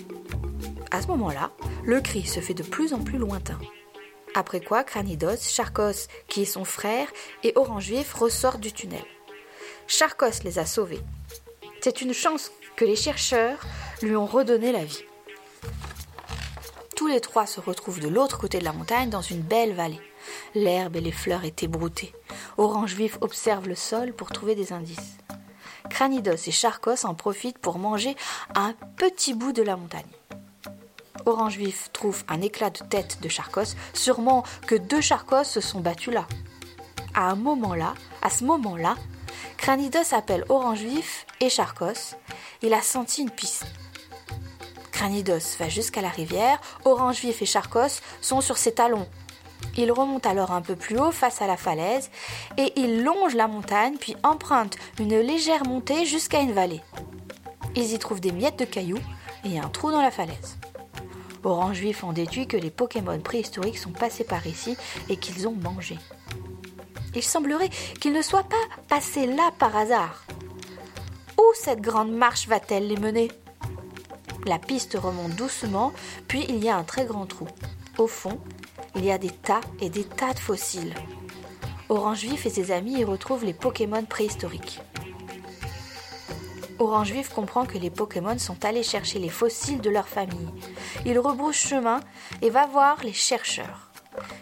À 0.90 1.02
ce 1.02 1.08
moment-là, 1.08 1.50
le 1.84 2.00
cri 2.00 2.24
se 2.24 2.40
fait 2.40 2.54
de 2.54 2.62
plus 2.62 2.94
en 2.94 3.00
plus 3.00 3.18
lointain. 3.18 3.58
Après 4.34 4.60
quoi, 4.60 4.82
Cranidos, 4.82 5.42
Charcos, 5.42 6.08
qui 6.28 6.42
est 6.42 6.46
son 6.46 6.64
frère, 6.64 7.08
et 7.42 7.52
Orange 7.56 7.88
Vif 7.90 8.14
ressortent 8.14 8.60
du 8.60 8.72
tunnel. 8.72 9.04
Charcos 9.86 10.42
les 10.44 10.58
a 10.58 10.66
sauvés. 10.66 11.00
C'est 11.80 12.00
une 12.00 12.14
chance 12.14 12.50
que 12.74 12.84
les 12.84 12.96
chercheurs 12.96 13.58
lui 14.02 14.16
ont 14.16 14.26
redonné 14.26 14.72
la 14.72 14.84
vie. 14.84 15.04
Tous 16.96 17.06
les 17.06 17.20
trois 17.20 17.46
se 17.46 17.60
retrouvent 17.60 18.00
de 18.00 18.08
l'autre 18.08 18.38
côté 18.38 18.58
de 18.58 18.64
la 18.64 18.72
montagne 18.72 19.10
dans 19.10 19.20
une 19.20 19.42
belle 19.42 19.74
vallée. 19.74 20.00
L'herbe 20.54 20.96
et 20.96 21.00
les 21.00 21.12
fleurs 21.12 21.44
étaient 21.44 21.66
broutées. 21.66 22.14
Orange 22.56 22.94
Vif 22.94 23.18
observe 23.20 23.68
le 23.68 23.74
sol 23.74 24.12
pour 24.12 24.30
trouver 24.30 24.54
des 24.54 24.72
indices. 24.72 25.18
Cranidos 25.90 26.46
et 26.46 26.50
Charcos 26.50 27.04
en 27.04 27.14
profitent 27.14 27.58
pour 27.58 27.78
manger 27.78 28.16
un 28.54 28.74
petit 28.96 29.34
bout 29.34 29.52
de 29.52 29.62
la 29.62 29.76
montagne. 29.76 30.02
Orange 31.26 31.56
Vif 31.56 31.90
trouve 31.92 32.22
un 32.28 32.40
éclat 32.42 32.70
de 32.70 32.84
tête 32.84 33.18
de 33.22 33.28
Charcos, 33.28 33.76
sûrement 33.92 34.44
que 34.66 34.74
deux 34.74 35.00
Charcos 35.00 35.44
se 35.44 35.60
sont 35.60 35.80
battus 35.80 36.12
là. 36.12 36.26
À 37.14 37.30
un 37.30 37.36
moment-là, 37.36 37.94
à 38.22 38.30
ce 38.30 38.44
moment-là, 38.44 38.96
Cranidos 39.56 40.12
appelle 40.12 40.44
Orange 40.48 40.82
Vif 40.82 41.26
et 41.40 41.48
Charcos. 41.48 42.16
Il 42.62 42.74
a 42.74 42.82
senti 42.82 43.22
une 43.22 43.30
piste. 43.30 43.66
Cranidos 44.92 45.56
va 45.58 45.68
jusqu'à 45.68 46.02
la 46.02 46.08
rivière, 46.08 46.60
Orange 46.84 47.20
Vif 47.20 47.40
et 47.42 47.46
Charcos 47.46 48.00
sont 48.20 48.40
sur 48.40 48.58
ses 48.58 48.74
talons. 48.74 49.08
Il 49.76 49.90
remonte 49.90 50.26
alors 50.26 50.52
un 50.52 50.62
peu 50.62 50.76
plus 50.76 50.98
haut 50.98 51.10
face 51.10 51.42
à 51.42 51.46
la 51.46 51.56
falaise 51.56 52.10
et 52.56 52.72
il 52.76 53.02
longe 53.02 53.34
la 53.34 53.48
montagne 53.48 53.96
puis 53.98 54.16
emprunte 54.22 54.76
une 55.00 55.18
légère 55.18 55.64
montée 55.66 56.06
jusqu'à 56.06 56.40
une 56.40 56.52
vallée. 56.52 56.82
Ils 57.74 57.92
y 57.92 57.98
trouvent 57.98 58.20
des 58.20 58.32
miettes 58.32 58.58
de 58.58 58.64
cailloux 58.64 59.00
et 59.44 59.58
un 59.58 59.68
trou 59.68 59.90
dans 59.90 60.02
la 60.02 60.12
falaise. 60.12 60.58
Orange 61.42 61.78
Vif 61.78 62.04
en 62.04 62.12
déduit 62.12 62.46
que 62.46 62.56
les 62.56 62.70
Pokémon 62.70 63.18
préhistoriques 63.20 63.78
sont 63.78 63.90
passés 63.90 64.24
par 64.24 64.46
ici 64.46 64.76
et 65.08 65.16
qu'ils 65.16 65.46
ont 65.46 65.54
mangé. 65.54 65.98
Il 67.14 67.22
semblerait 67.22 67.70
qu'ils 68.00 68.12
ne 68.12 68.22
soient 68.22 68.44
pas 68.44 68.56
passés 68.88 69.26
là 69.26 69.50
par 69.58 69.76
hasard. 69.76 70.24
Où 71.38 71.42
cette 71.54 71.80
grande 71.80 72.12
marche 72.12 72.48
va-t-elle 72.48 72.88
les 72.88 72.96
mener? 72.96 73.30
La 74.46 74.58
piste 74.58 74.96
remonte 75.00 75.34
doucement, 75.36 75.92
puis 76.28 76.44
il 76.48 76.62
y 76.62 76.68
a 76.68 76.76
un 76.76 76.84
très 76.84 77.04
grand 77.04 77.26
trou. 77.26 77.46
Au 77.98 78.06
fond, 78.06 78.38
il 78.96 79.04
y 79.04 79.10
a 79.10 79.18
des 79.18 79.30
tas 79.30 79.60
et 79.80 79.90
des 79.90 80.04
tas 80.04 80.32
de 80.32 80.38
fossiles. 80.38 80.94
Orange 81.88 82.22
Vif 82.22 82.46
et 82.46 82.50
ses 82.50 82.70
amis 82.70 83.00
y 83.00 83.04
retrouvent 83.04 83.44
les 83.44 83.52
Pokémon 83.52 84.04
préhistoriques. 84.04 84.80
Orange 86.78 87.12
Vif 87.12 87.28
comprend 87.28 87.66
que 87.66 87.78
les 87.78 87.90
Pokémon 87.90 88.38
sont 88.38 88.64
allés 88.64 88.82
chercher 88.82 89.18
les 89.18 89.28
fossiles 89.28 89.80
de 89.80 89.90
leur 89.90 90.08
famille. 90.08 90.48
Il 91.06 91.18
rebrousse 91.18 91.56
chemin 91.56 92.00
et 92.42 92.50
va 92.50 92.66
voir 92.66 93.02
les 93.04 93.12
chercheurs. 93.12 93.90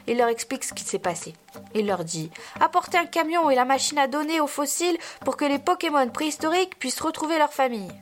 Il 0.07 0.19
leur 0.19 0.29
explique 0.29 0.65
ce 0.65 0.75
qui 0.75 0.85
s'est 0.85 0.99
passé. 0.99 1.35
Il 1.75 1.87
leur 1.87 2.05
dit 2.05 2.31
Apportez 2.61 2.99
un 2.99 3.07
camion 3.07 3.51
et 3.51 3.55
la 3.55 3.65
machine 3.65 3.99
à 3.99 4.07
donner 4.07 4.41
aux 4.41 4.47
fossiles 4.47 4.99
pour 5.25 5.37
que 5.37 5.45
les 5.45 5.59
Pokémon 5.59 6.09
préhistoriques 6.09 6.79
puissent 6.79 7.01
retrouver 7.01 7.39
leur 7.39 7.53
famille. 7.53 7.93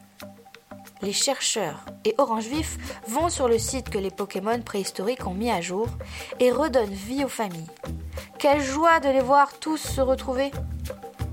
Les 1.02 1.12
chercheurs 1.14 1.86
et 2.04 2.14
Orange 2.18 2.46
Vif 2.46 2.76
vont 3.08 3.30
sur 3.30 3.48
le 3.48 3.58
site 3.58 3.88
que 3.88 3.96
les 3.96 4.10
Pokémon 4.10 4.60
préhistoriques 4.60 5.26
ont 5.26 5.32
mis 5.32 5.50
à 5.50 5.62
jour 5.62 5.88
et 6.40 6.50
redonnent 6.50 6.92
vie 6.92 7.24
aux 7.24 7.28
familles. 7.28 7.70
Quelle 8.38 8.62
joie 8.62 9.00
de 9.00 9.08
les 9.08 9.20
voir 9.20 9.58
tous 9.58 9.78
se 9.78 10.02
retrouver 10.02 10.50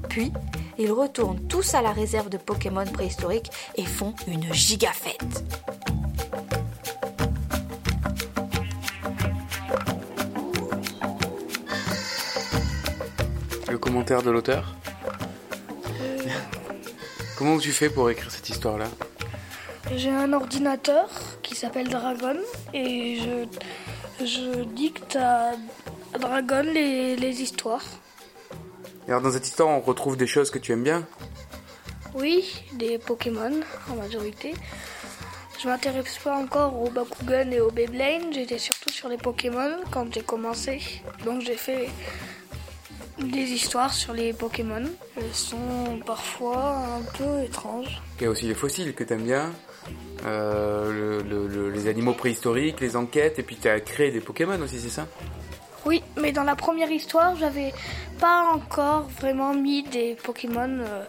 Puis, 0.07 0.31
ils 0.77 0.91
retournent 0.91 1.47
tous 1.47 1.73
à 1.73 1.81
la 1.81 1.91
réserve 1.91 2.29
de 2.29 2.37
Pokémon 2.37 2.85
préhistoriques 2.85 3.51
et 3.75 3.83
font 3.83 4.13
une 4.27 4.53
giga 4.53 4.91
fête. 4.91 5.43
Le 13.69 13.77
commentaire 13.77 14.23
de 14.23 14.31
l'auteur? 14.31 14.75
Comment 17.37 17.57
tu 17.57 17.73
fais 17.73 17.89
pour 17.89 18.09
écrire 18.09 18.31
cette 18.31 18.49
histoire-là? 18.49 18.87
J'ai 19.95 20.11
un 20.11 20.33
ordinateur 20.33 21.09
qui 21.41 21.55
s'appelle 21.55 21.89
Dragon 21.89 22.35
et 22.73 23.19
je, 23.19 24.25
je 24.25 24.63
dicte 24.63 25.15
à 25.15 25.53
Dragon 26.19 26.61
les, 26.61 27.15
les 27.15 27.41
histoires. 27.41 27.83
Alors 29.07 29.21
dans 29.21 29.31
cette 29.31 29.47
histoire, 29.47 29.69
on 29.69 29.79
retrouve 29.79 30.17
des 30.17 30.27
choses 30.27 30.51
que 30.51 30.59
tu 30.59 30.71
aimes 30.71 30.83
bien? 30.83 31.07
Oui, 32.13 32.63
des 32.73 32.97
Pokémon 32.97 33.61
en 33.89 33.95
majorité. 33.95 34.53
Je 35.59 35.67
m'intéresse 35.67 36.19
pas 36.23 36.35
encore 36.35 36.79
aux 36.79 36.89
Bakugan 36.89 37.51
et 37.51 37.61
aux 37.61 37.71
Beyblade, 37.71 38.31
j'étais 38.31 38.59
surtout 38.59 38.91
sur 38.91 39.09
les 39.09 39.17
Pokémon 39.17 39.71
quand 39.91 40.13
j'ai 40.13 40.21
commencé. 40.21 40.81
Donc 41.25 41.41
j'ai 41.41 41.57
fait 41.57 41.89
des 43.17 43.51
histoires 43.51 43.93
sur 43.93 44.13
les 44.13 44.33
Pokémon. 44.33 44.83
Elles 45.15 45.33
sont 45.33 45.99
parfois 46.05 46.83
un 46.97 47.17
peu 47.17 47.43
étranges. 47.43 48.01
Il 48.19 48.25
y 48.25 48.27
a 48.27 48.29
aussi 48.29 48.45
les 48.45 48.53
fossiles 48.53 48.93
que 48.93 49.03
tu 49.03 49.13
aimes 49.13 49.23
bien, 49.23 49.51
le- 50.25 51.21
le- 51.21 51.47
le- 51.47 51.69
les 51.69 51.87
animaux 51.87 52.13
préhistoriques, 52.13 52.79
les 52.81 52.95
enquêtes, 52.95 53.39
et 53.39 53.43
puis 53.43 53.55
tu 53.57 53.67
as 53.69 53.79
créé 53.79 54.11
des 54.11 54.19
Pokémon 54.21 54.59
aussi, 54.61 54.79
c'est 54.79 54.89
ça? 54.89 55.05
Oui, 55.85 56.03
mais 56.19 56.31
dans 56.31 56.43
la 56.43 56.55
première 56.55 56.91
histoire, 56.91 57.35
j'avais 57.37 57.73
pas 58.19 58.43
encore 58.53 59.03
vraiment 59.21 59.53
mis 59.53 59.83
des 59.83 60.15
Pokémon 60.21 60.67
euh, 60.79 61.03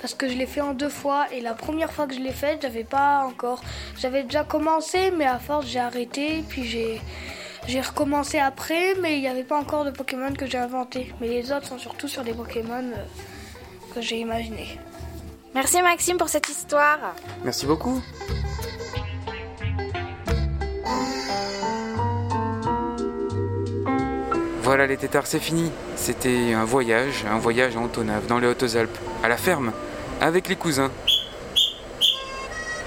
parce 0.00 0.14
que 0.14 0.28
je 0.28 0.34
l'ai 0.34 0.46
fait 0.46 0.60
en 0.60 0.72
deux 0.72 0.88
fois 0.88 1.26
et 1.32 1.40
la 1.40 1.54
première 1.54 1.90
fois 1.92 2.06
que 2.06 2.14
je 2.14 2.20
l'ai 2.20 2.30
fait, 2.32 2.58
j'avais 2.62 2.84
pas 2.84 3.24
encore. 3.24 3.60
J'avais 3.98 4.22
déjà 4.22 4.44
commencé, 4.44 5.10
mais 5.10 5.26
à 5.26 5.38
force 5.38 5.66
j'ai 5.66 5.80
arrêté, 5.80 6.44
puis 6.48 6.64
j'ai 6.64 7.00
j'ai 7.66 7.80
recommencé 7.80 8.38
après, 8.38 8.94
mais 9.02 9.16
il 9.16 9.20
n'y 9.20 9.28
avait 9.28 9.42
pas 9.44 9.58
encore 9.58 9.84
de 9.84 9.90
Pokémon 9.90 10.32
que 10.32 10.46
j'ai 10.46 10.58
inventé. 10.58 11.12
Mais 11.20 11.28
les 11.28 11.52
autres 11.52 11.66
sont 11.66 11.78
surtout 11.78 12.08
sur 12.08 12.22
des 12.22 12.32
Pokémon 12.32 12.84
euh, 12.84 13.94
que 13.94 14.00
j'ai 14.00 14.18
imaginés. 14.18 14.78
Merci 15.54 15.82
Maxime 15.82 16.16
pour 16.18 16.28
cette 16.28 16.48
histoire. 16.48 17.14
Merci 17.44 17.66
beaucoup. 17.66 18.00
Voilà 24.62 24.86
les 24.86 24.96
tétards, 24.96 25.26
c'est 25.26 25.40
fini. 25.40 25.72
C'était 25.96 26.52
un 26.52 26.64
voyage, 26.64 27.24
un 27.28 27.38
voyage 27.38 27.76
à 27.76 27.80
Antonave, 27.80 28.26
dans 28.26 28.38
les 28.38 28.46
Hautes-Alpes, 28.46 28.96
à 29.22 29.28
la 29.28 29.36
ferme, 29.36 29.72
avec 30.20 30.48
les 30.48 30.56
cousins. 30.56 30.92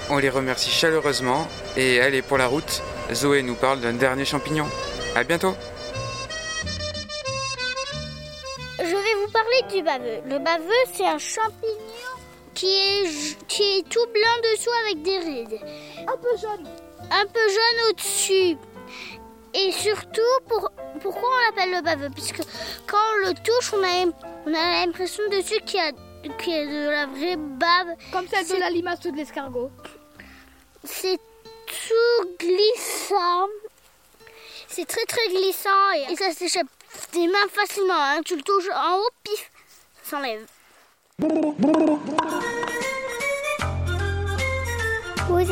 On 0.08 0.18
les 0.18 0.30
remercie 0.30 0.70
chaleureusement 0.70 1.46
et 1.76 2.00
allez 2.00 2.22
pour 2.22 2.38
la 2.38 2.46
route, 2.46 2.82
Zoé 3.12 3.42
nous 3.42 3.54
parle 3.54 3.80
d'un 3.80 3.92
dernier 3.92 4.24
champignon. 4.24 4.66
À 5.14 5.24
bientôt. 5.24 5.54
Je 8.78 8.84
vais 8.84 9.14
vous 9.24 9.30
parler 9.32 9.74
du 9.74 9.82
baveux. 9.82 10.20
Le 10.26 10.38
baveux, 10.38 10.84
c'est 10.94 11.06
un 11.06 11.18
champignon 11.18 12.13
qui 12.54 12.66
est, 12.66 13.46
qui 13.46 13.62
est 13.62 13.88
tout 13.88 14.06
blanc 14.06 14.52
dessous 14.52 14.70
avec 14.84 15.02
des 15.02 15.18
rides. 15.18 15.60
Un 16.08 16.16
peu 16.16 16.36
jaune. 16.40 16.66
Un 17.10 17.26
peu 17.26 17.48
jaune 17.48 17.90
au-dessus. 17.90 18.56
Et 19.54 19.72
surtout, 19.72 20.20
pour, 20.48 20.70
pourquoi 21.00 21.28
on 21.28 21.46
l'appelle 21.46 21.70
le 21.72 21.82
baveux? 21.82 22.10
Puisque 22.14 22.42
quand 22.86 22.98
on 23.14 23.28
le 23.28 23.34
touche, 23.34 23.72
on 23.72 23.82
a, 23.82 24.06
on 24.46 24.54
a 24.54 24.84
l'impression 24.86 25.22
dessus 25.30 25.60
qu'il 25.66 25.78
y, 25.78 25.82
a, 25.82 25.92
qu'il 26.38 26.52
y 26.52 26.56
a 26.56 26.66
de 26.66 26.90
la 26.90 27.06
vraie 27.06 27.36
bave. 27.36 27.96
Comme 28.12 28.26
celle 28.28 28.48
de 28.48 28.56
la 28.56 28.70
limace 28.70 29.04
ou 29.04 29.10
de 29.10 29.16
l'escargot. 29.16 29.70
C'est 30.82 31.18
tout 31.66 32.28
glissant. 32.38 33.48
C'est 34.68 34.86
très 34.86 35.04
très 35.04 35.28
glissant 35.28 35.92
et, 35.94 36.12
et 36.12 36.16
ça 36.16 36.32
s'échappe 36.32 36.66
des 37.12 37.28
mains 37.28 37.48
facilement. 37.52 37.94
hein. 37.94 38.20
Tu 38.24 38.34
le 38.34 38.42
touches 38.42 38.68
en 38.74 38.98
haut, 38.98 39.10
pif, 39.22 39.50
ça 40.02 40.16
s'enlève. 40.16 40.44
Vous 41.20 41.28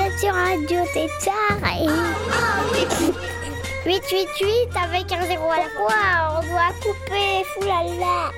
êtes 0.01 0.19
sur 0.19 0.35
Radio 0.35 0.81
Tétard 0.93 1.63
et 1.79 1.87
888 3.87 4.77
avec 4.77 5.13
un 5.13 5.25
zéro 5.25 5.51
à 5.53 5.59
la 5.59 5.69
fois. 5.77 6.03
On 6.37 6.41
doit 6.49 6.73
couper, 6.83 7.45
foulala. 7.55 8.33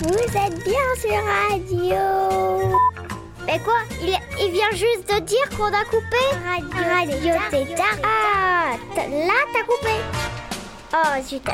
Vous 0.00 0.28
êtes 0.36 0.62
bien 0.64 0.88
sur 1.00 1.18
Radio. 1.48 2.76
Mais 3.46 3.58
quoi 3.60 3.80
il, 4.02 4.50
vient 4.52 4.70
juste 4.72 5.08
de 5.08 5.20
dire 5.20 5.48
qu'on 5.56 5.72
a 5.72 5.84
coupé 5.86 6.22
Radio, 6.44 7.32
Radio. 7.50 7.74
Ah, 8.04 8.76
là 8.96 9.38
t'as 9.54 9.62
coupé. 9.62 9.94
Oh, 10.92 11.22
zut. 11.22 11.48